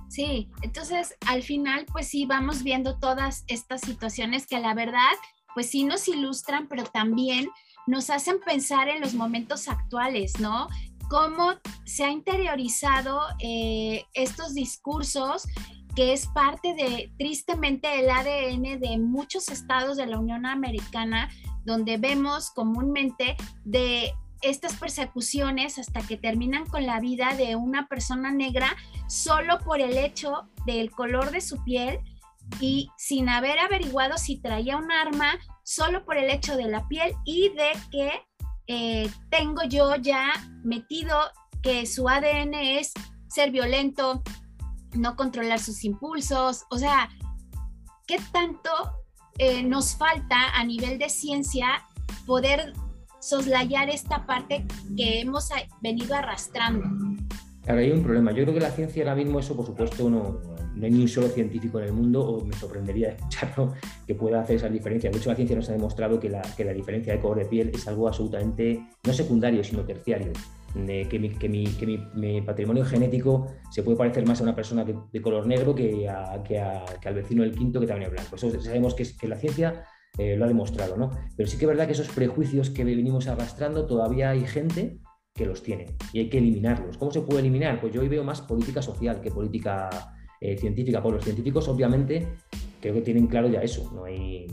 Sí, 0.09 0.49
entonces 0.63 1.17
al 1.27 1.43
final 1.43 1.87
pues 1.93 2.07
sí 2.09 2.25
vamos 2.25 2.63
viendo 2.63 2.99
todas 2.99 3.45
estas 3.49 3.81
situaciones 3.81 4.47
que 4.47 4.61
la 4.61 4.75
verdad 4.75 5.13
pues 5.55 5.71
sí 5.71 5.83
nos 5.83 6.07
ilustran, 6.07 6.69
pero 6.69 6.85
también 6.85 7.49
nos 7.87 8.11
hacen 8.11 8.41
pensar 8.41 8.89
en 8.89 9.01
los 9.01 9.15
momentos 9.15 9.69
actuales, 9.69 10.39
¿no? 10.39 10.69
Cómo 11.11 11.55
se 11.85 12.05
ha 12.05 12.11
interiorizado 12.11 13.21
eh, 13.41 14.05
estos 14.15 14.55
discursos 14.55 15.43
que 15.97 16.13
es 16.13 16.29
parte 16.29 16.73
de, 16.75 17.13
tristemente, 17.19 17.99
el 17.99 18.09
ADN 18.09 18.81
de 18.81 18.97
muchos 18.97 19.49
estados 19.49 19.97
de 19.97 20.07
la 20.07 20.21
Unión 20.21 20.47
Americana, 20.47 21.29
donde 21.65 21.99
vemos 21.99 22.51
comúnmente 22.53 23.37
de 23.65 24.15
estas 24.41 24.77
persecuciones 24.77 25.79
hasta 25.79 26.01
que 26.01 26.17
terminan 26.17 26.65
con 26.65 26.87
la 26.87 27.01
vida 27.01 27.35
de 27.37 27.57
una 27.57 27.89
persona 27.89 28.31
negra 28.31 28.77
solo 29.09 29.59
por 29.59 29.81
el 29.81 29.99
hecho 29.99 30.49
del 30.65 30.91
color 30.91 31.31
de 31.33 31.41
su 31.41 31.63
piel 31.65 31.99
y 32.61 32.91
sin 32.97 33.29
haber 33.29 33.59
averiguado 33.59 34.17
si 34.17 34.41
traía 34.41 34.77
un 34.77 34.91
arma 34.91 35.39
solo 35.65 36.05
por 36.05 36.17
el 36.17 36.31
hecho 36.31 36.57
de 36.57 36.69
la 36.69 36.87
piel 36.89 37.15
y 37.25 37.51
de 37.51 37.73
que 37.91 38.13
eh, 38.73 39.11
tengo 39.31 39.65
yo 39.65 39.97
ya 39.97 40.31
metido 40.63 41.19
que 41.61 41.87
su 41.87 42.09
ADN 42.09 42.55
es 42.55 42.93
ser 43.29 43.51
violento, 43.51 44.23
no 44.95 45.17
controlar 45.17 45.59
sus 45.59 45.83
impulsos, 45.83 46.67
o 46.71 46.79
sea, 46.79 47.09
¿qué 48.07 48.21
tanto 48.33 48.71
eh, 49.39 49.65
nos 49.65 49.97
falta 49.97 50.55
a 50.55 50.63
nivel 50.63 51.01
de 51.01 51.09
ciencia 51.09 51.85
poder 52.27 52.73
soslayar 53.21 53.91
esta 53.91 54.25
parte 54.25 54.65
que 54.97 55.19
hemos 55.19 55.49
venido 55.81 56.15
arrastrando? 56.15 56.87
Claro, 57.65 57.81
hay 57.81 57.91
un 57.91 58.03
problema. 58.03 58.33
Yo 58.33 58.43
creo 58.45 58.55
que 58.55 58.61
la 58.61 58.71
ciencia 58.71 59.03
ahora 59.03 59.15
mismo, 59.15 59.39
eso 59.39 59.55
por 59.55 59.67
supuesto 59.67 60.09
no, 60.09 60.41
no 60.75 60.87
hay 60.87 60.91
ni 60.91 61.03
un 61.03 61.09
solo 61.09 61.29
científico 61.29 61.79
en 61.79 61.87
el 61.87 61.93
mundo, 61.93 62.23
o 62.23 62.45
me 62.45 62.55
sorprendería 62.55 63.09
escucharlo, 63.17 63.75
que 64.07 64.15
pueda 64.15 64.41
hacer 64.41 64.57
esas 64.57 64.73
diferencias. 64.73 65.13
De 65.13 65.19
hecho, 65.19 65.31
la 65.31 65.37
ciencia 65.37 65.57
nos 65.57 65.69
ha 65.69 65.73
demostrado 65.73 66.19
que 66.19 66.29
la, 66.29 66.43
que 66.57 66.65
la 66.65 66.73
diferencia 66.73 67.13
de 67.13 67.21
color 67.21 67.39
de 67.39 67.45
piel 67.45 67.71
es 67.75 67.87
algo 67.87 68.09
absolutamente, 68.09 68.81
no 69.05 69.13
secundario, 69.13 69.63
sino 69.63 69.85
terciario. 69.85 70.33
que, 70.75 71.19
mi, 71.19 71.31
que, 71.31 71.49
mi, 71.49 71.67
que 71.67 71.87
mi, 72.15 72.41
patrimonio 72.43 72.85
genético 72.85 73.47
se 73.71 73.83
puede 73.83 73.99
parecer 73.99 74.27
más 74.27 74.41
a 74.41 74.45
una 74.45 74.55
persona 74.55 74.85
de 74.85 75.21
color 75.21 75.47
negro 75.47 75.75
que, 75.75 76.09
a, 76.09 76.43
que, 76.43 76.59
al 76.59 77.15
vecino 77.15 77.43
del 77.43 77.55
quinto 77.55 77.79
que 77.81 77.87
también 77.87 78.09
es 78.09 78.13
blanco. 78.13 78.37
Eso 78.37 78.61
sabemos 78.61 78.95
que, 78.95 79.05
que 79.19 79.29
la 79.29 79.37
ciencia 79.37 79.85
eh, 80.19 80.37
lo 80.37 80.45
ha 80.45 80.49
demostrado, 80.49 80.97
¿no? 80.97 81.11
Pero 81.37 81.49
sí 81.49 81.57
que 81.59 81.65
es 81.65 81.69
verdad 81.69 81.87
que 81.87 81.93
esos 81.93 82.09
prejuicios 82.09 82.71
que 82.71 82.85
venimos 82.85 83.29
arrastrando, 83.29 83.87
todavía 83.87 84.31
hay 84.31 84.47
gente 84.47 84.99
que 85.41 85.47
los 85.47 85.63
tiene 85.63 85.87
y 86.13 86.19
hay 86.19 86.29
que 86.29 86.37
eliminarlos. 86.37 86.99
¿Cómo 86.99 87.11
se 87.11 87.23
puede 87.23 87.41
eliminar? 87.41 87.81
Pues 87.81 87.95
yo 87.95 88.03
hoy 88.03 88.09
veo 88.09 88.23
más 88.23 88.43
política 88.43 88.83
social 88.83 89.23
que 89.23 89.31
política 89.31 89.89
eh, 90.39 90.59
científica. 90.59 91.03
Por 91.03 91.15
los 91.15 91.25
científicos, 91.25 91.67
obviamente, 91.67 92.29
creo 92.79 92.93
que 92.93 93.01
tienen 93.01 93.27
claro 93.27 93.49
ya 93.49 93.63
eso. 93.63 93.91
No 93.95 94.05
hay, 94.05 94.47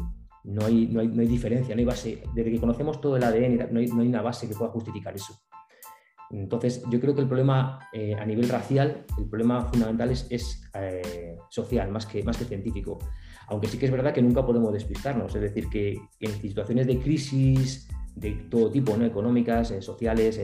no 0.46 0.66
hay, 0.66 0.88
no 0.88 1.02
hay, 1.02 1.10
no 1.10 1.22
hay 1.22 1.28
diferencia, 1.28 1.76
no 1.76 1.80
hay 1.80 1.86
base. 1.86 2.24
Desde 2.34 2.52
que 2.52 2.60
conocemos 2.60 3.02
todo 3.02 3.18
el 3.18 3.24
ADN, 3.26 3.68
no 3.70 3.80
hay, 3.82 3.88
no 3.88 4.02
hay 4.02 4.08
una 4.08 4.22
base 4.22 4.48
que 4.48 4.56
pueda 4.56 4.72
justificar 4.72 5.14
eso. 5.14 5.38
Entonces, 6.30 6.84
yo 6.90 7.02
creo 7.02 7.14
que 7.14 7.22
el 7.22 7.28
problema 7.28 7.80
eh, 7.92 8.16
a 8.16 8.26
nivel 8.26 8.48
racial, 8.48 9.06
el 9.18 9.26
problema 9.26 9.66
fundamental 9.66 10.12
es, 10.12 10.26
es 10.30 10.62
eh, 10.74 11.38
social, 11.50 11.92
más 11.92 12.06
que, 12.06 12.24
más 12.24 12.38
que 12.38 12.46
científico. 12.46 12.98
Aunque 13.50 13.68
sí 13.68 13.78
que 13.78 13.88
es 13.88 13.92
verdad 13.92 14.14
que 14.14 14.22
nunca 14.22 14.46
podemos 14.46 14.72
despistarnos, 14.72 15.36
es 15.36 15.42
decir, 15.42 15.68
que 15.70 16.00
en 16.22 16.32
situaciones 16.32 16.88
de 16.88 17.00
crisis 17.00 17.90
de 18.18 18.32
todo 18.50 18.72
tipo, 18.72 18.98
¿no? 18.98 19.06
económicas, 19.06 19.74
sociales, 19.80 20.40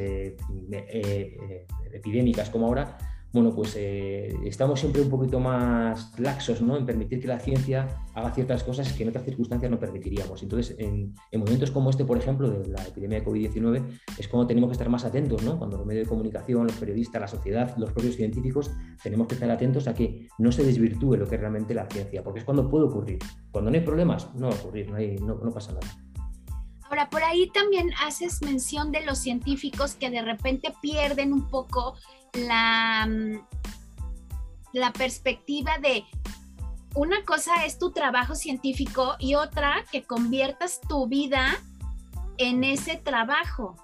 epidémicas 1.92 2.50
como 2.50 2.68
ahora, 2.68 2.98
bueno, 3.34 3.52
pues 3.56 3.76
eh, 3.76 4.32
estamos 4.46 4.80
siempre 4.80 5.02
un 5.02 5.10
poquito 5.10 5.40
más 5.40 6.14
laxos 6.20 6.62
¿no? 6.62 6.78
en 6.78 6.86
permitir 6.86 7.20
que 7.20 7.28
la 7.28 7.40
ciencia 7.40 7.88
haga 8.14 8.30
ciertas 8.30 8.64
cosas 8.64 8.94
que 8.94 9.02
en 9.02 9.10
otras 9.10 9.26
circunstancias 9.26 9.72
no 9.72 9.80
permitiríamos. 9.80 10.44
Entonces, 10.44 10.76
en, 10.78 11.16
momentos 11.36 11.72
como 11.72 11.90
este, 11.90 12.06
por 12.06 12.16
ejemplo, 12.16 12.48
de 12.48 12.68
la 12.68 12.84
epidemia 12.84 13.22
de 13.22 13.26
COVID-19, 13.26 14.02
es 14.20 14.28
cuando 14.28 14.46
tenemos 14.46 14.70
que 14.70 14.74
estar 14.74 14.88
más 14.88 15.04
atentos, 15.04 15.42
¿no? 15.42 15.58
cuando 15.58 15.78
los 15.78 15.86
medios 15.88 16.06
de 16.06 16.10
comunicación, 16.10 16.68
los 16.68 16.76
periodistas, 16.76 17.22
la 17.22 17.28
sociedad, 17.28 17.76
los 17.78 17.92
propios 17.92 18.18
científicos, 18.18 18.70
tenemos 19.02 19.26
que 19.28 19.34
estar 19.34 19.50
atentos 19.50 19.88
a 19.88 19.96
que 19.96 20.28
no 20.38 20.52
se 20.52 20.64
desvirtúe 20.64 21.16
lo 21.16 21.28
que 21.28 21.34
es 21.34 21.42
realmente 21.42 21.74
la 21.74 21.88
ciencia, 21.88 22.24
porque 22.24 22.42
es 22.42 22.46
cuando 22.46 22.70
puede 22.70 22.86
ocurrir. 22.86 23.18
Cuando 23.50 23.72
no 23.72 23.76
hay 23.76 23.84
problemas, 23.84 24.32
no 24.36 24.50
va 24.50 24.54
a 24.54 24.60
ocurrir, 24.60 24.92
no, 24.92 25.36
no 25.44 25.52
pasa 25.52 25.74
nada. 25.74 26.13
Ahora, 26.94 27.10
por 27.10 27.24
ahí 27.24 27.50
también 27.50 27.90
haces 28.06 28.44
mención 28.44 28.92
de 28.92 29.04
los 29.04 29.18
científicos 29.18 29.96
que 29.96 30.12
de 30.12 30.22
repente 30.22 30.72
pierden 30.80 31.34
un 31.34 31.50
poco 31.50 31.96
la, 32.36 33.08
mm, 33.10 33.40
la 34.74 34.94
perspectiva 34.94 35.80
de 35.82 36.04
una 36.94 37.26
cosa 37.26 37.66
es 37.66 37.80
tu 37.80 37.90
trabajo 37.90 38.36
científico 38.36 39.16
y 39.18 39.34
otra 39.34 39.84
que 39.92 40.04
conviertas 40.04 40.82
tu 40.82 41.08
vida 41.08 41.58
en 42.38 42.64
ese 42.64 42.98
trabajo. 42.98 43.76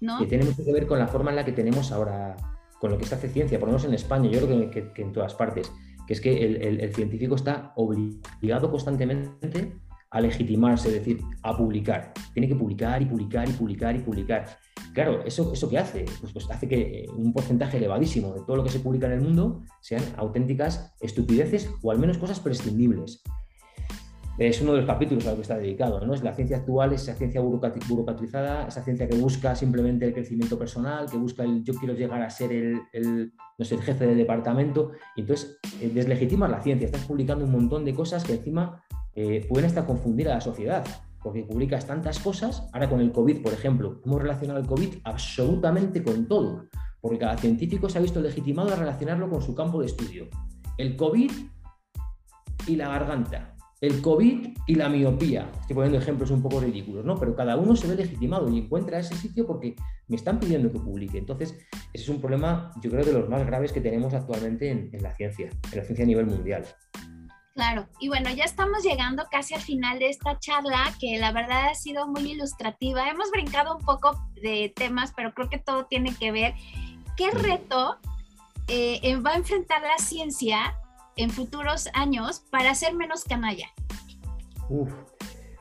¿No? 0.00 0.18
Que 0.18 0.26
tiene 0.26 0.46
mucho 0.46 0.64
que 0.64 0.72
ver 0.72 0.88
con 0.88 0.98
la 0.98 1.06
forma 1.06 1.30
en 1.30 1.36
la 1.36 1.44
que 1.44 1.52
tenemos 1.52 1.92
ahora, 1.92 2.34
con 2.80 2.90
lo 2.90 2.98
que 2.98 3.04
se 3.04 3.14
hace 3.14 3.28
ciencia, 3.28 3.60
por 3.60 3.68
lo 3.68 3.74
menos 3.74 3.84
en 3.84 3.94
España, 3.94 4.28
yo 4.30 4.44
creo 4.44 4.68
que, 4.68 4.92
en 4.96 5.12
todas 5.12 5.32
partes, 5.36 5.70
que 6.08 6.12
es 6.12 6.20
que 6.20 6.44
el 6.44 6.92
científico 6.92 7.36
está 7.36 7.72
obligado 7.76 8.68
constantemente 8.68 9.85
a 10.10 10.20
legitimarse, 10.20 10.88
es 10.88 10.94
decir, 10.94 11.20
a 11.42 11.56
publicar. 11.56 12.12
Tiene 12.32 12.48
que 12.48 12.54
publicar 12.54 13.02
y 13.02 13.06
publicar 13.06 13.48
y 13.48 13.52
publicar 13.52 13.96
y 13.96 13.98
publicar. 14.00 14.46
Claro, 14.94 15.22
¿eso, 15.24 15.52
eso 15.52 15.68
qué 15.68 15.78
hace? 15.78 16.04
Pues, 16.20 16.32
pues, 16.32 16.50
hace 16.50 16.68
que 16.68 16.80
eh, 16.80 17.06
un 17.14 17.32
porcentaje 17.32 17.76
elevadísimo 17.76 18.32
de 18.32 18.40
todo 18.40 18.56
lo 18.56 18.64
que 18.64 18.70
se 18.70 18.80
publica 18.80 19.06
en 19.06 19.12
el 19.12 19.20
mundo 19.20 19.62
sean 19.80 20.02
auténticas 20.16 20.94
estupideces 21.00 21.70
o 21.82 21.90
al 21.90 21.98
menos 21.98 22.18
cosas 22.18 22.40
prescindibles. 22.40 23.22
Es 24.38 24.60
uno 24.60 24.72
de 24.72 24.78
los 24.78 24.86
capítulos 24.86 25.26
a 25.26 25.30
lo 25.30 25.36
que 25.36 25.42
está 25.42 25.56
dedicado, 25.56 25.98
¿no? 26.04 26.12
Es 26.12 26.22
la 26.22 26.34
ciencia 26.34 26.58
actual, 26.58 26.92
esa 26.92 27.14
ciencia 27.14 27.40
burocratizada, 27.40 28.68
esa 28.68 28.82
ciencia 28.82 29.08
que 29.08 29.16
busca 29.16 29.54
simplemente 29.54 30.04
el 30.04 30.12
crecimiento 30.12 30.58
personal, 30.58 31.10
que 31.10 31.16
busca 31.16 31.42
el 31.42 31.64
yo 31.64 31.72
quiero 31.74 31.94
llegar 31.94 32.20
a 32.20 32.28
ser 32.28 32.52
el, 32.52 33.32
no 33.58 33.64
el 33.64 33.82
jefe 33.82 34.06
de 34.06 34.14
departamento. 34.14 34.92
Y 35.16 35.22
entonces 35.22 35.58
eh, 35.80 35.90
deslegitima 35.92 36.48
la 36.48 36.60
ciencia, 36.60 36.84
estás 36.84 37.06
publicando 37.06 37.46
un 37.46 37.52
montón 37.52 37.86
de 37.86 37.94
cosas 37.94 38.24
que 38.24 38.34
encima 38.34 38.84
eh, 39.16 39.46
pueden 39.48 39.66
hasta 39.66 39.86
confundir 39.86 40.28
a 40.28 40.34
la 40.34 40.40
sociedad 40.40 40.84
porque 41.26 41.42
publicas 41.42 41.86
tantas 41.86 42.20
cosas. 42.20 42.68
Ahora 42.72 42.88
con 42.88 43.00
el 43.00 43.10
COVID, 43.10 43.42
por 43.42 43.52
ejemplo, 43.52 44.00
hemos 44.04 44.22
relacionado 44.22 44.60
el 44.60 44.66
COVID 44.66 44.98
absolutamente 45.02 46.00
con 46.04 46.28
todo, 46.28 46.66
porque 47.00 47.18
cada 47.18 47.36
científico 47.36 47.88
se 47.88 47.98
ha 47.98 48.00
visto 48.00 48.20
legitimado 48.20 48.72
a 48.72 48.76
relacionarlo 48.76 49.28
con 49.28 49.42
su 49.42 49.52
campo 49.52 49.80
de 49.80 49.86
estudio. 49.86 50.28
El 50.78 50.94
COVID 50.94 51.32
y 52.68 52.76
la 52.76 52.90
garganta, 52.90 53.56
el 53.80 54.00
COVID 54.00 54.56
y 54.68 54.74
la 54.76 54.88
miopía. 54.88 55.50
Estoy 55.62 55.74
poniendo 55.74 55.98
ejemplos 55.98 56.30
un 56.30 56.42
poco 56.42 56.60
ridículos, 56.60 57.04
¿no? 57.04 57.16
Pero 57.16 57.34
cada 57.34 57.56
uno 57.56 57.74
se 57.74 57.88
ve 57.88 57.96
legitimado 57.96 58.48
y 58.48 58.58
encuentra 58.58 59.00
ese 59.00 59.16
sitio 59.16 59.48
porque 59.48 59.74
me 60.06 60.14
están 60.14 60.38
pidiendo 60.38 60.70
que 60.70 60.78
publique. 60.78 61.18
Entonces, 61.18 61.56
ese 61.92 62.04
es 62.04 62.08
un 62.08 62.20
problema, 62.20 62.70
yo 62.80 62.88
creo, 62.88 63.04
de 63.04 63.12
los 63.12 63.28
más 63.28 63.44
graves 63.44 63.72
que 63.72 63.80
tenemos 63.80 64.14
actualmente 64.14 64.70
en, 64.70 64.90
en 64.92 65.02
la 65.02 65.12
ciencia, 65.12 65.48
en 65.72 65.78
la 65.78 65.84
ciencia 65.84 66.04
a 66.04 66.06
nivel 66.06 66.26
mundial. 66.26 66.64
Claro, 67.56 67.86
y 67.98 68.08
bueno, 68.08 68.28
ya 68.28 68.44
estamos 68.44 68.82
llegando 68.82 69.24
casi 69.30 69.54
al 69.54 69.62
final 69.62 69.98
de 69.98 70.10
esta 70.10 70.38
charla, 70.38 70.92
que 71.00 71.18
la 71.18 71.32
verdad 71.32 71.70
ha 71.70 71.74
sido 71.74 72.06
muy 72.06 72.32
ilustrativa. 72.32 73.08
Hemos 73.08 73.30
brincado 73.30 73.74
un 73.74 73.82
poco 73.82 74.28
de 74.42 74.74
temas, 74.76 75.14
pero 75.16 75.32
creo 75.32 75.48
que 75.48 75.56
todo 75.56 75.86
tiene 75.86 76.14
que 76.14 76.32
ver. 76.32 76.52
¿Qué 77.16 77.30
reto 77.30 77.96
eh, 78.68 79.16
va 79.24 79.32
a 79.32 79.36
enfrentar 79.36 79.80
la 79.80 79.96
ciencia 79.96 80.78
en 81.16 81.30
futuros 81.30 81.88
años 81.94 82.42
para 82.50 82.74
ser 82.74 82.92
menos 82.92 83.24
canalla? 83.24 83.68
Uf, 84.68 84.92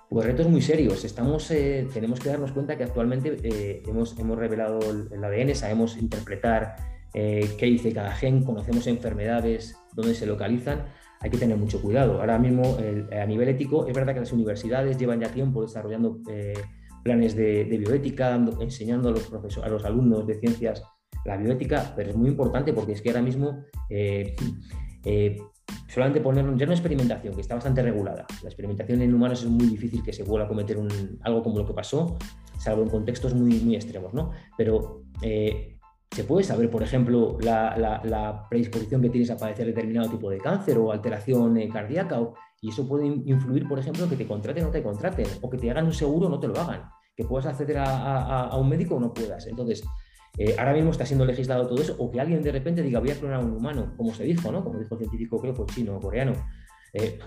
pues 0.10 0.26
retos 0.26 0.50
muy 0.50 0.62
serios. 0.62 1.06
Estamos, 1.06 1.50
eh, 1.52 1.88
tenemos 1.94 2.20
que 2.20 2.28
darnos 2.28 2.52
cuenta 2.52 2.78
que 2.78 2.84
actualmente 2.84 3.38
eh, 3.42 3.84
hemos, 3.88 4.20
hemos 4.20 4.38
revelado 4.38 4.82
el 4.82 5.24
ADN, 5.24 5.56
sabemos 5.56 5.96
interpretar 5.96 6.76
qué 7.14 7.56
dice 7.62 7.94
cada 7.94 8.14
gen, 8.14 8.44
conocemos 8.44 8.88
enfermedades, 8.88 9.78
dónde 9.94 10.16
se 10.16 10.26
localizan 10.26 10.84
hay 11.26 11.32
que 11.32 11.40
tener 11.40 11.58
mucho 11.58 11.82
cuidado. 11.82 12.20
Ahora 12.20 12.38
mismo, 12.38 12.78
a 13.12 13.26
nivel 13.26 13.50
ético, 13.50 13.88
es 13.88 13.96
verdad 13.96 14.14
que 14.14 14.20
las 14.20 14.32
universidades 14.32 14.96
llevan 14.96 15.20
ya 15.20 15.30
tiempo 15.30 15.64
desarrollando 15.64 16.20
eh, 16.30 16.54
planes 17.04 17.36
de, 17.36 17.64
bioética, 17.64 18.36
enseñando 18.60 19.10
a 19.10 19.12
los, 19.12 19.24
profesores, 19.24 19.68
a 19.68 19.74
los 19.74 19.84
alumnos 19.86 20.28
de 20.28 20.36
ciencias 20.36 20.84
la 21.26 21.38
bioética, 21.38 21.94
pero 21.96 22.12
es 22.12 22.16
muy 22.16 22.30
importante 22.30 22.74
porque 22.74 22.92
es 22.92 23.02
que 23.02 23.10
ahora 23.10 23.24
mismo 23.24 23.64
eh, 23.90 24.36
eh, 25.04 25.38
solamente 25.88 26.22
poner 26.22 26.46
ya 26.58 26.66
una 26.66 26.76
experimentación 26.76 27.34
que 27.34 27.42
está 27.42 27.56
bastante 27.56 27.82
regulada. 27.82 28.28
La 28.44 28.50
experimentación 28.50 29.02
en 29.02 29.12
humanos 29.12 29.42
es 29.42 29.50
muy 29.50 29.66
difícil 29.66 30.04
que 30.04 30.14
se 30.14 30.22
vuelva 30.22 30.46
a 30.46 30.48
cometer 30.48 30.78
un, 30.78 30.90
algo 31.24 31.42
como 31.42 31.58
lo 31.58 31.66
que 31.66 31.74
pasó, 31.74 32.20
salvo 32.60 32.84
en 32.84 32.90
contextos 32.90 33.34
muy, 33.34 33.60
muy 33.62 33.74
extremos, 33.74 34.14
¿no? 34.14 34.30
Pero 34.56 35.06
se 36.16 36.24
puede 36.24 36.46
saber, 36.46 36.70
por 36.70 36.82
ejemplo, 36.82 37.38
la, 37.42 38.48
predisposición 38.50 39.02
que 39.02 39.10
tienes 39.10 39.30
a 39.32 39.38
padecer 39.38 39.66
determinado 39.66 40.10
tipo 40.10 40.30
de 40.30 40.38
cáncer 40.38 40.78
o 40.78 40.90
alteración 40.90 41.58
eh, 41.58 41.68
cardíaca, 41.68 42.22
y 42.62 42.70
eso 42.70 42.88
puede 42.88 43.06
influir, 43.06 43.68
por 43.68 43.80
ejemplo, 43.80 44.08
que 44.08 44.16
te 44.16 44.26
contraten 44.26 44.64
o 44.64 44.68
no 44.68 44.72
te 44.72 44.82
contraten, 44.82 45.28
o 45.42 45.50
que 45.50 45.58
te 45.58 45.70
hagan 45.70 45.86
un 45.86 45.94
seguro 45.94 46.28
o 46.28 46.30
no 46.30 46.40
te 46.40 46.48
lo 46.48 46.58
hagan, 46.58 46.84
que 47.18 47.26
puedas 47.26 47.48
acceder 47.48 47.80
a, 47.80 48.50
un 48.56 48.70
médico 48.70 48.96
o 48.96 49.00
no 49.02 49.14
puedas. 49.14 49.46
Entonces, 49.48 49.84
eh, 50.38 50.56
ahora 50.58 50.72
mismo 50.72 50.92
está 50.92 51.06
siendo 51.06 51.26
legislado 51.26 51.68
todo 51.68 51.82
eso, 51.82 51.98
o 52.00 52.10
que 52.10 52.22
alguien 52.22 52.42
de 52.42 52.52
repente 52.54 52.82
diga 52.82 53.02
voy 53.02 53.12
a 53.12 53.16
clonar 53.16 53.42
a 53.42 53.44
un 53.44 53.52
humano, 53.52 53.94
como 53.98 54.14
se 54.14 54.24
dijo, 54.24 54.54
¿no? 54.54 54.64
Como 54.64 54.80
dijo 54.80 54.96
el 54.96 55.00
científico, 55.00 55.42
creo 55.42 55.54
que 55.54 55.66
chino 55.66 55.98
o 55.98 56.00
coreano. 56.00 56.32
Eh, 56.94 57.20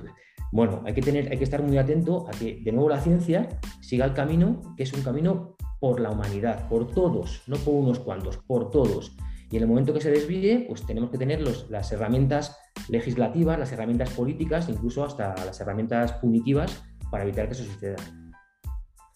bueno, 0.51 0.83
hay 0.87 0.94
que, 0.94 1.03
tener, 1.03 1.31
hay 1.31 1.37
que 1.37 1.44
estar 1.44 1.62
muy 1.62 1.77
atento 1.77 2.27
a 2.27 2.31
que, 2.31 2.62
de 2.64 2.72
nuevo, 2.72 2.88
la 2.88 3.01
ciencia 3.03 3.51
siga 3.83 4.07
el 4.07 4.14
camino, 4.14 4.62
que 4.79 4.85
es 4.85 4.92
un 4.94 5.03
camino 5.03 5.58
por 5.80 6.00
la 6.00 6.10
humanidad, 6.10 6.68
por 6.68 6.90
todos, 6.90 7.42
no 7.46 7.56
por 7.56 7.74
unos 7.74 7.98
cuantos, 8.00 8.38
por 8.38 8.70
todos. 8.70 9.12
Y 9.50 9.56
en 9.56 9.62
el 9.62 9.68
momento 9.68 9.94
que 9.94 10.00
se 10.00 10.10
desvíe, 10.10 10.66
pues 10.68 10.84
tenemos 10.84 11.10
que 11.10 11.18
tener 11.18 11.40
las 11.70 11.92
herramientas 11.92 12.58
legislativas, 12.88 13.58
las 13.58 13.72
herramientas 13.72 14.10
políticas, 14.10 14.68
incluso 14.68 15.04
hasta 15.04 15.34
las 15.44 15.60
herramientas 15.60 16.12
punitivas 16.14 16.82
para 17.10 17.24
evitar 17.24 17.46
que 17.46 17.54
eso 17.54 17.64
suceda. 17.64 17.96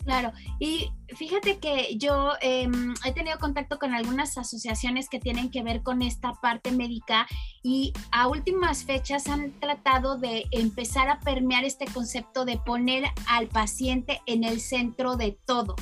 Claro, 0.05 0.33
y 0.59 0.91
fíjate 1.17 1.59
que 1.59 1.97
yo 1.97 2.33
em, 2.41 2.93
he 3.05 3.13
tenido 3.13 3.39
contacto 3.39 3.79
con 3.79 3.95
algunas 3.95 4.37
asociaciones 4.37 5.09
que 5.09 5.21
tienen 5.21 5.49
que 5.49 5.63
ver 5.63 5.83
con 5.83 6.03
esta 6.03 6.33
parte 6.43 6.73
médica 6.73 7.29
y 7.63 7.93
a 8.11 8.27
últimas 8.27 8.85
fechas 8.85 9.29
han 9.29 9.53
tratado 9.61 10.19
de 10.19 10.47
empezar 10.51 11.09
a 11.09 11.21
permear 11.21 11.65
este 11.65 11.85
concepto 11.85 12.45
de 12.45 12.59
poner 12.59 13.05
al 13.29 13.47
paciente 13.47 14.21
en 14.27 14.43
el 14.43 14.61
centro 14.61 15.17
de 15.17 15.39
todo, 15.45 15.77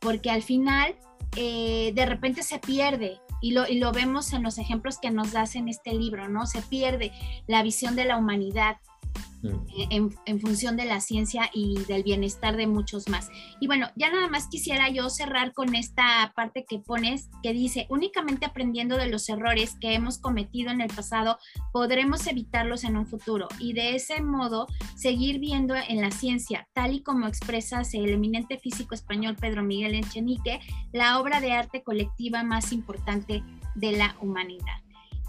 Porque 0.00 0.30
al 0.30 0.42
final 0.42 0.96
eh, 1.36 1.92
de 1.94 2.06
repente 2.06 2.42
se 2.42 2.58
pierde 2.58 3.20
y 3.40 3.52
lo, 3.52 3.66
y 3.68 3.78
lo 3.78 3.92
vemos 3.92 4.32
en 4.32 4.42
los 4.42 4.58
ejemplos 4.58 4.98
que 4.98 5.10
nos 5.10 5.32
das 5.32 5.56
en 5.56 5.68
este 5.68 5.92
libro, 5.92 6.28
¿no? 6.28 6.46
Se 6.46 6.62
pierde 6.62 7.12
la 7.46 7.62
visión 7.62 7.96
de 7.96 8.04
la 8.04 8.16
humanidad, 8.16 8.78
Mm. 9.42 10.10
en, 10.26 10.40
función 10.40 10.76
de 10.76 10.84
la 10.84 11.00
ciencia 11.00 11.50
y 11.52 11.78
del 11.84 12.02
bienestar 12.02 12.56
de 12.56 12.66
muchos 12.66 13.08
más. 13.08 13.28
Y 13.60 13.66
bueno, 13.66 13.88
ya 13.96 14.10
nada 14.10 14.28
más 14.28 14.48
quisiera 14.48 14.88
yo 14.90 15.08
cerrar 15.10 15.52
con 15.52 15.74
esta 15.74 16.32
parte 16.34 16.64
que 16.68 16.78
pones, 16.78 17.28
que 17.42 17.52
dice, 17.52 17.86
únicamente 17.90 18.46
aprendiendo 18.46 18.96
de 18.96 19.08
los 19.08 19.28
errores 19.28 19.76
que 19.80 19.94
hemos 19.94 20.18
cometido 20.18 20.70
en 20.70 20.80
el 20.80 20.88
pasado, 20.88 21.38
podremos 21.72 22.26
evitarlos 22.26 22.84
en 22.84 22.96
un 22.96 23.06
futuro 23.06 23.48
y 23.58 23.72
de 23.72 23.94
ese 23.94 24.22
modo 24.22 24.66
seguir 24.96 25.38
viendo 25.38 25.74
en 25.74 26.00
la 26.00 26.10
ciencia, 26.10 26.68
tal 26.74 26.94
y 26.94 27.02
como 27.02 27.26
expresa 27.26 27.82
el 27.92 28.10
eminente 28.10 28.58
físico 28.58 28.94
español 28.94 29.36
Pedro 29.36 29.62
Miguel 29.62 29.94
Echenique, 29.94 30.60
la 30.92 31.20
obra 31.20 31.40
de 31.40 31.52
arte 31.52 31.82
colectiva 31.82 32.42
más 32.42 32.72
importante 32.72 33.42
de 33.74 33.92
la 33.92 34.16
humanidad. 34.20 34.82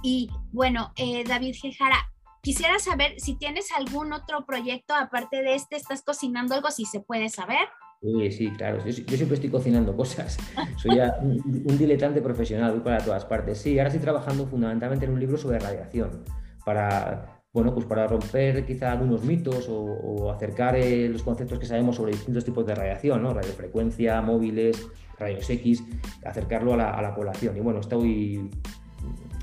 Y 0.03 0.29
bueno, 0.51 0.91
eh, 0.95 1.23
David 1.23 1.55
Gejara, 1.59 2.09
Quisiera 2.47 2.79
saber 2.79 3.15
si 3.17 3.35
tienes 3.35 3.73
algún 3.77 4.13
otro 4.13 4.45
proyecto 4.45 4.93
aparte 4.93 5.43
de 5.43 5.55
este, 5.55 5.75
estás 5.75 6.01
cocinando 6.01 6.55
algo, 6.55 6.71
si 6.71 6.85
se 6.85 7.01
puede 7.01 7.27
saber. 7.27 7.67
Sí, 8.01 8.31
sí, 8.31 8.51
claro. 8.51 8.77
Yo, 8.85 8.93
siempre 8.93 9.35
estoy 9.35 9.49
cocinando 9.49 9.93
cosas. 9.97 10.37
Soy 10.77 10.95
ya 10.95 11.19
un, 11.21 11.77
diletante 11.77 12.21
profesional, 12.21 12.71
voy 12.71 12.79
para 12.79 13.03
todas 13.03 13.25
partes. 13.25 13.57
Sí, 13.57 13.77
ahora 13.77 13.89
estoy 13.89 14.01
trabajando 14.01 14.47
fundamentalmente 14.47 15.03
en 15.03 15.11
un 15.11 15.19
libro 15.19 15.37
sobre 15.37 15.59
radiación, 15.59 16.23
para, 16.63 17.43
bueno, 17.51 17.73
pues 17.73 17.85
para 17.85 18.07
romper 18.07 18.65
quizá 18.65 18.93
algunos 18.93 19.25
mitos 19.25 19.67
o, 19.67 20.31
acercar 20.31 20.77
eh, 20.77 21.09
los 21.09 21.23
conceptos 21.23 21.59
que 21.59 21.65
sabemos 21.65 21.97
sobre 21.97 22.13
distintos 22.13 22.45
tipos 22.45 22.65
de 22.65 22.75
radiación, 22.75 23.23
¿no? 23.23 23.33
radiofrecuencia, 23.33 24.21
móviles, 24.21 24.87
rayos 25.19 25.49
X, 25.49 25.83
acercarlo 26.23 26.75
a 26.75 27.01
la 27.01 27.13
población. 27.13 27.57
Y 27.57 27.59
bueno, 27.59 27.81
estoy 27.81 28.49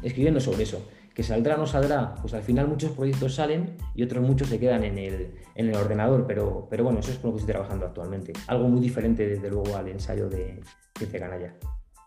escribiendo 0.02 0.40
sobre 0.40 0.62
eso 0.62 0.82
que 1.14 1.22
saldrá 1.22 1.54
o 1.54 1.58
no 1.58 1.66
saldrá, 1.66 2.16
pues 2.16 2.34
al 2.34 2.42
final 2.42 2.66
muchos 2.66 2.90
proyectos 2.90 3.36
salen 3.36 3.76
y 3.94 4.02
otros 4.02 4.26
muchos 4.26 4.48
se 4.48 4.58
quedan 4.58 4.82
en 4.84 4.98
el, 4.98 5.34
en 5.54 5.68
el 5.68 5.76
ordenador, 5.76 6.26
pero, 6.26 6.66
pero 6.68 6.82
bueno, 6.84 6.98
eso 6.98 7.12
es 7.12 7.18
con 7.18 7.30
lo 7.30 7.36
que 7.36 7.40
estoy 7.40 7.54
trabajando 7.54 7.86
actualmente. 7.86 8.32
Algo 8.48 8.68
muy 8.68 8.80
diferente 8.80 9.26
desde 9.26 9.48
luego 9.48 9.76
al 9.76 9.88
ensayo 9.88 10.28
de 10.28 10.60
Ciencia 10.98 11.20
Canalla. 11.20 11.54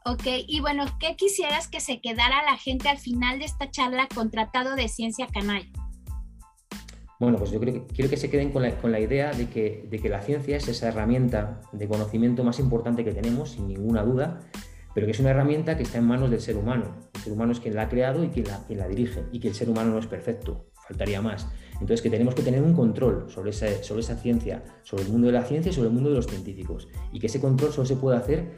Ok, 0.05 0.23
y 0.47 0.59
bueno, 0.59 0.85
¿qué 0.99 1.15
quisieras 1.15 1.67
que 1.67 1.79
se 1.79 1.99
quedara 2.01 2.43
la 2.43 2.57
gente 2.57 2.89
al 2.89 2.97
final 2.97 3.39
de 3.39 3.45
esta 3.45 3.71
charla 3.71 4.07
con 4.13 4.29
Tratado 4.29 4.75
de 4.75 4.87
Ciencia 4.89 5.27
Canalla? 5.33 5.67
Bueno, 7.19 7.37
pues 7.37 7.49
yo 7.49 7.59
creo 7.59 7.73
que 7.73 7.87
quiero 7.93 8.09
que 8.09 8.17
se 8.17 8.29
queden 8.29 8.51
con 8.51 8.61
la, 8.61 8.77
con 8.77 8.91
la 8.91 8.99
idea 8.99 9.31
de 9.31 9.49
que, 9.49 9.87
de 9.89 9.99
que 9.99 10.07
la 10.07 10.21
ciencia 10.21 10.55
es 10.55 10.67
esa 10.67 10.89
herramienta 10.89 11.61
de 11.71 11.87
conocimiento 11.87 12.43
más 12.43 12.59
importante 12.59 13.03
que 13.03 13.11
tenemos, 13.11 13.51
sin 13.51 13.67
ninguna 13.67 14.03
duda, 14.03 14.41
pero 14.93 15.07
que 15.07 15.11
es 15.11 15.19
una 15.19 15.31
herramienta 15.31 15.77
que 15.77 15.83
está 15.83 15.97
en 15.97 16.05
manos 16.05 16.29
del 16.29 16.41
ser 16.41 16.57
humano. 16.57 17.06
El 17.17 17.23
ser 17.23 17.33
humano 17.33 17.51
es 17.51 17.59
quien 17.59 17.75
la 17.75 17.83
ha 17.83 17.89
creado 17.89 18.23
y 18.23 18.29
quien 18.29 18.47
la, 18.47 18.65
quien 18.65 18.79
la 18.79 18.87
dirige, 18.87 19.25
y 19.31 19.39
que 19.39 19.49
el 19.49 19.55
ser 19.55 19.69
humano 19.69 19.91
no 19.91 19.99
es 19.99 20.07
perfecto, 20.07 20.67
faltaría 20.87 21.21
más. 21.21 21.47
Entonces, 21.73 22.01
que 22.01 22.09
tenemos 22.09 22.35
que 22.35 22.43
tener 22.43 22.61
un 22.61 22.73
control 22.73 23.29
sobre 23.29 23.49
esa, 23.49 23.83
sobre 23.83 24.01
esa 24.01 24.15
ciencia, 24.15 24.63
sobre 24.83 25.03
el 25.03 25.09
mundo 25.09 25.27
de 25.27 25.33
la 25.33 25.43
ciencia 25.43 25.71
y 25.71 25.73
sobre 25.73 25.89
el 25.89 25.93
mundo 25.93 26.09
de 26.09 26.15
los 26.15 26.27
científicos, 26.27 26.87
y 27.11 27.19
que 27.19 27.27
ese 27.27 27.41
control 27.41 27.73
solo 27.73 27.85
se 27.85 27.95
puede 27.95 28.17
hacer 28.17 28.57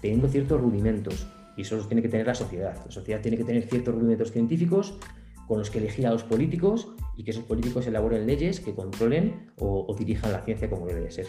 teniendo 0.00 0.28
ciertos 0.28 0.60
rudimentos, 0.60 1.26
y 1.56 1.62
eso 1.62 1.76
los 1.76 1.88
tiene 1.88 2.02
que 2.02 2.08
tener 2.08 2.26
la 2.26 2.34
sociedad. 2.34 2.76
La 2.84 2.90
sociedad 2.90 3.20
tiene 3.20 3.36
que 3.36 3.44
tener 3.44 3.68
ciertos 3.68 3.94
rudimentos 3.94 4.32
científicos 4.32 4.98
con 5.46 5.58
los 5.58 5.70
que 5.70 5.78
elegir 5.78 6.06
a 6.06 6.10
los 6.10 6.24
políticos 6.24 6.88
y 7.16 7.24
que 7.24 7.30
esos 7.30 7.44
políticos 7.44 7.86
elaboren 7.86 8.26
leyes 8.26 8.60
que 8.60 8.74
controlen 8.74 9.50
o, 9.58 9.86
o 9.88 9.94
dirijan 9.94 10.32
la 10.32 10.42
ciencia 10.42 10.68
como 10.68 10.86
debe 10.86 11.10
ser. 11.10 11.26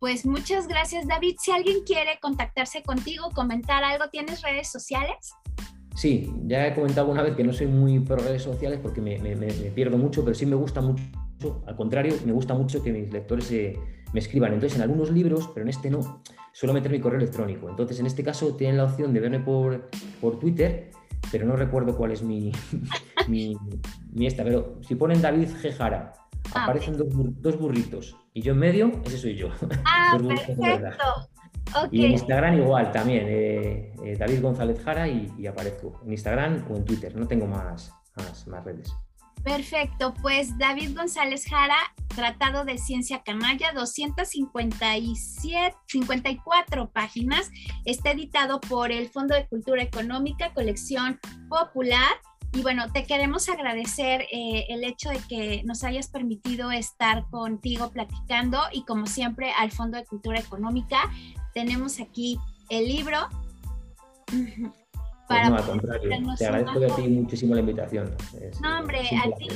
Pues 0.00 0.24
muchas 0.24 0.66
gracias, 0.66 1.06
David. 1.06 1.36
Si 1.38 1.50
alguien 1.50 1.84
quiere 1.84 2.18
contactarse 2.22 2.82
contigo, 2.82 3.30
comentar 3.34 3.84
algo, 3.84 4.08
¿tienes 4.08 4.40
redes 4.40 4.70
sociales? 4.70 5.34
Sí, 5.94 6.32
ya 6.46 6.66
he 6.66 6.74
comentado 6.74 7.08
una 7.08 7.22
vez 7.22 7.34
que 7.34 7.44
no 7.44 7.52
soy 7.52 7.66
muy 7.66 8.00
pro 8.00 8.16
redes 8.16 8.42
sociales 8.42 8.78
porque 8.82 9.00
me, 9.00 9.18
pierdo 9.74 9.98
mucho, 9.98 10.24
pero 10.24 10.34
sí 10.34 10.46
me 10.46 10.56
gusta 10.56 10.80
mucho, 10.80 11.02
al 11.66 11.76
contrario, 11.76 12.14
me 12.24 12.32
gusta 12.32 12.54
mucho 12.54 12.82
que 12.82 12.92
mis 12.92 13.12
lectores 13.12 13.50
me 14.12 14.20
escriban. 14.20 14.52
Entonces, 14.52 14.76
en 14.76 14.82
algunos 14.82 15.10
libros, 15.10 15.50
pero 15.52 15.64
en 15.64 15.70
este 15.70 15.90
no, 15.90 16.22
suelo 16.52 16.72
meter 16.72 16.90
mi 16.90 17.00
correo 17.00 17.18
electrónico. 17.18 17.68
Entonces, 17.68 17.98
en 18.00 18.06
este 18.06 18.22
caso, 18.22 18.54
tienen 18.56 18.76
la 18.76 18.84
opción 18.84 19.12
de 19.12 19.20
verme 19.20 19.40
por, 19.40 19.88
por 20.20 20.38
Twitter, 20.38 20.90
pero 21.30 21.46
no 21.46 21.56
recuerdo 21.56 21.96
cuál 21.96 22.12
es 22.12 22.22
mi, 22.22 22.52
mi, 23.28 23.56
esta. 24.20 24.44
Pero 24.44 24.78
si 24.82 24.94
ponen 24.94 25.20
David 25.20 25.48
Gejara, 25.60 26.12
ah, 26.54 26.64
aparecen 26.64 26.96
dos 26.96 27.58
burritos 27.58 28.16
y 28.32 28.42
yo 28.42 28.52
en 28.52 28.58
medio, 28.58 28.92
ese 29.04 29.18
soy 29.18 29.34
yo. 29.36 29.48
Ah, 29.84 30.18
perfecto. 30.28 31.30
Y 31.90 32.06
en 32.06 32.12
Instagram 32.12 32.58
igual 32.58 32.92
también, 32.92 33.26
eh, 33.28 33.92
eh, 34.04 34.16
David 34.18 34.42
González 34.42 34.82
Jara 34.82 35.08
y, 35.08 35.46
aparezco. 35.46 36.00
En 36.04 36.12
Instagram 36.12 36.66
o 36.70 36.76
en 36.76 36.84
Twitter, 36.84 37.14
no 37.16 37.26
tengo 37.26 37.46
más, 37.46 37.92
más, 38.16 38.64
redes. 38.64 38.94
Perfecto, 39.42 40.14
pues 40.20 40.56
David 40.58 40.94
González 40.94 41.46
Jara, 41.48 41.78
Tratado 42.14 42.64
de 42.64 42.76
Ciencia 42.76 43.22
Canalla, 43.24 43.72
257, 43.72 45.76
54 45.86 46.90
páginas, 46.90 47.50
está 47.84 48.10
editado 48.10 48.60
por 48.60 48.92
el 48.92 49.08
Fondo 49.08 49.34
de 49.34 49.46
Cultura 49.46 49.82
Económica, 49.82 50.52
colección 50.52 51.18
popular. 51.48 52.20
Y 52.52 52.62
bueno, 52.62 52.90
te 52.92 53.04
queremos 53.04 53.48
agradecer 53.48 54.22
eh, 54.32 54.66
el 54.68 54.82
hecho 54.82 55.10
de 55.10 55.20
que 55.28 55.62
nos 55.64 55.84
hayas 55.84 56.08
permitido 56.08 56.72
estar 56.72 57.24
contigo 57.30 57.90
platicando 57.90 58.60
y 58.72 58.84
como 58.84 59.06
siempre 59.06 59.52
al 59.56 59.70
Fondo 59.70 59.96
de 59.96 60.04
Cultura 60.04 60.40
Económica 60.40 60.98
tenemos 61.54 62.00
aquí 62.00 62.38
el 62.68 62.86
libro. 62.88 63.28
Pues 65.30 65.48
no, 65.48 65.56
al 65.56 65.64
contrario, 65.64 66.10
te 66.36 66.44
agradezco 66.44 66.92
a 66.92 66.96
ti 66.96 67.02
muchísimo 67.08 67.54
la 67.54 67.60
invitación. 67.60 68.16
no, 68.60 68.80
hombre, 68.80 68.98
a 68.98 69.30
ti, 69.36 69.48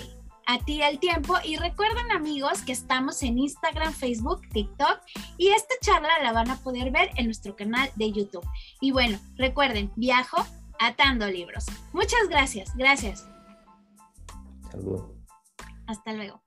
a 0.46 0.58
ti 0.58 0.82
el 0.82 1.00
tiempo. 1.00 1.34
Y 1.44 1.56
recuerden 1.56 2.12
amigos 2.12 2.62
que 2.62 2.70
estamos 2.70 3.20
en 3.24 3.38
Instagram, 3.38 3.92
Facebook, 3.92 4.42
TikTok 4.52 5.00
y 5.36 5.48
esta 5.48 5.74
charla 5.80 6.22
la 6.22 6.32
van 6.32 6.48
a 6.50 6.56
poder 6.58 6.92
ver 6.92 7.10
en 7.16 7.26
nuestro 7.26 7.56
canal 7.56 7.90
de 7.96 8.12
YouTube. 8.12 8.46
Y 8.80 8.92
bueno, 8.92 9.18
recuerden, 9.36 9.90
viajo 9.96 10.46
Atando 10.78 11.26
Libros. 11.26 11.66
Muchas 11.92 12.28
gracias, 12.28 12.76
gracias. 12.76 13.26
Saludos. 14.70 15.10
Hasta 15.86 16.12
luego. 16.12 16.43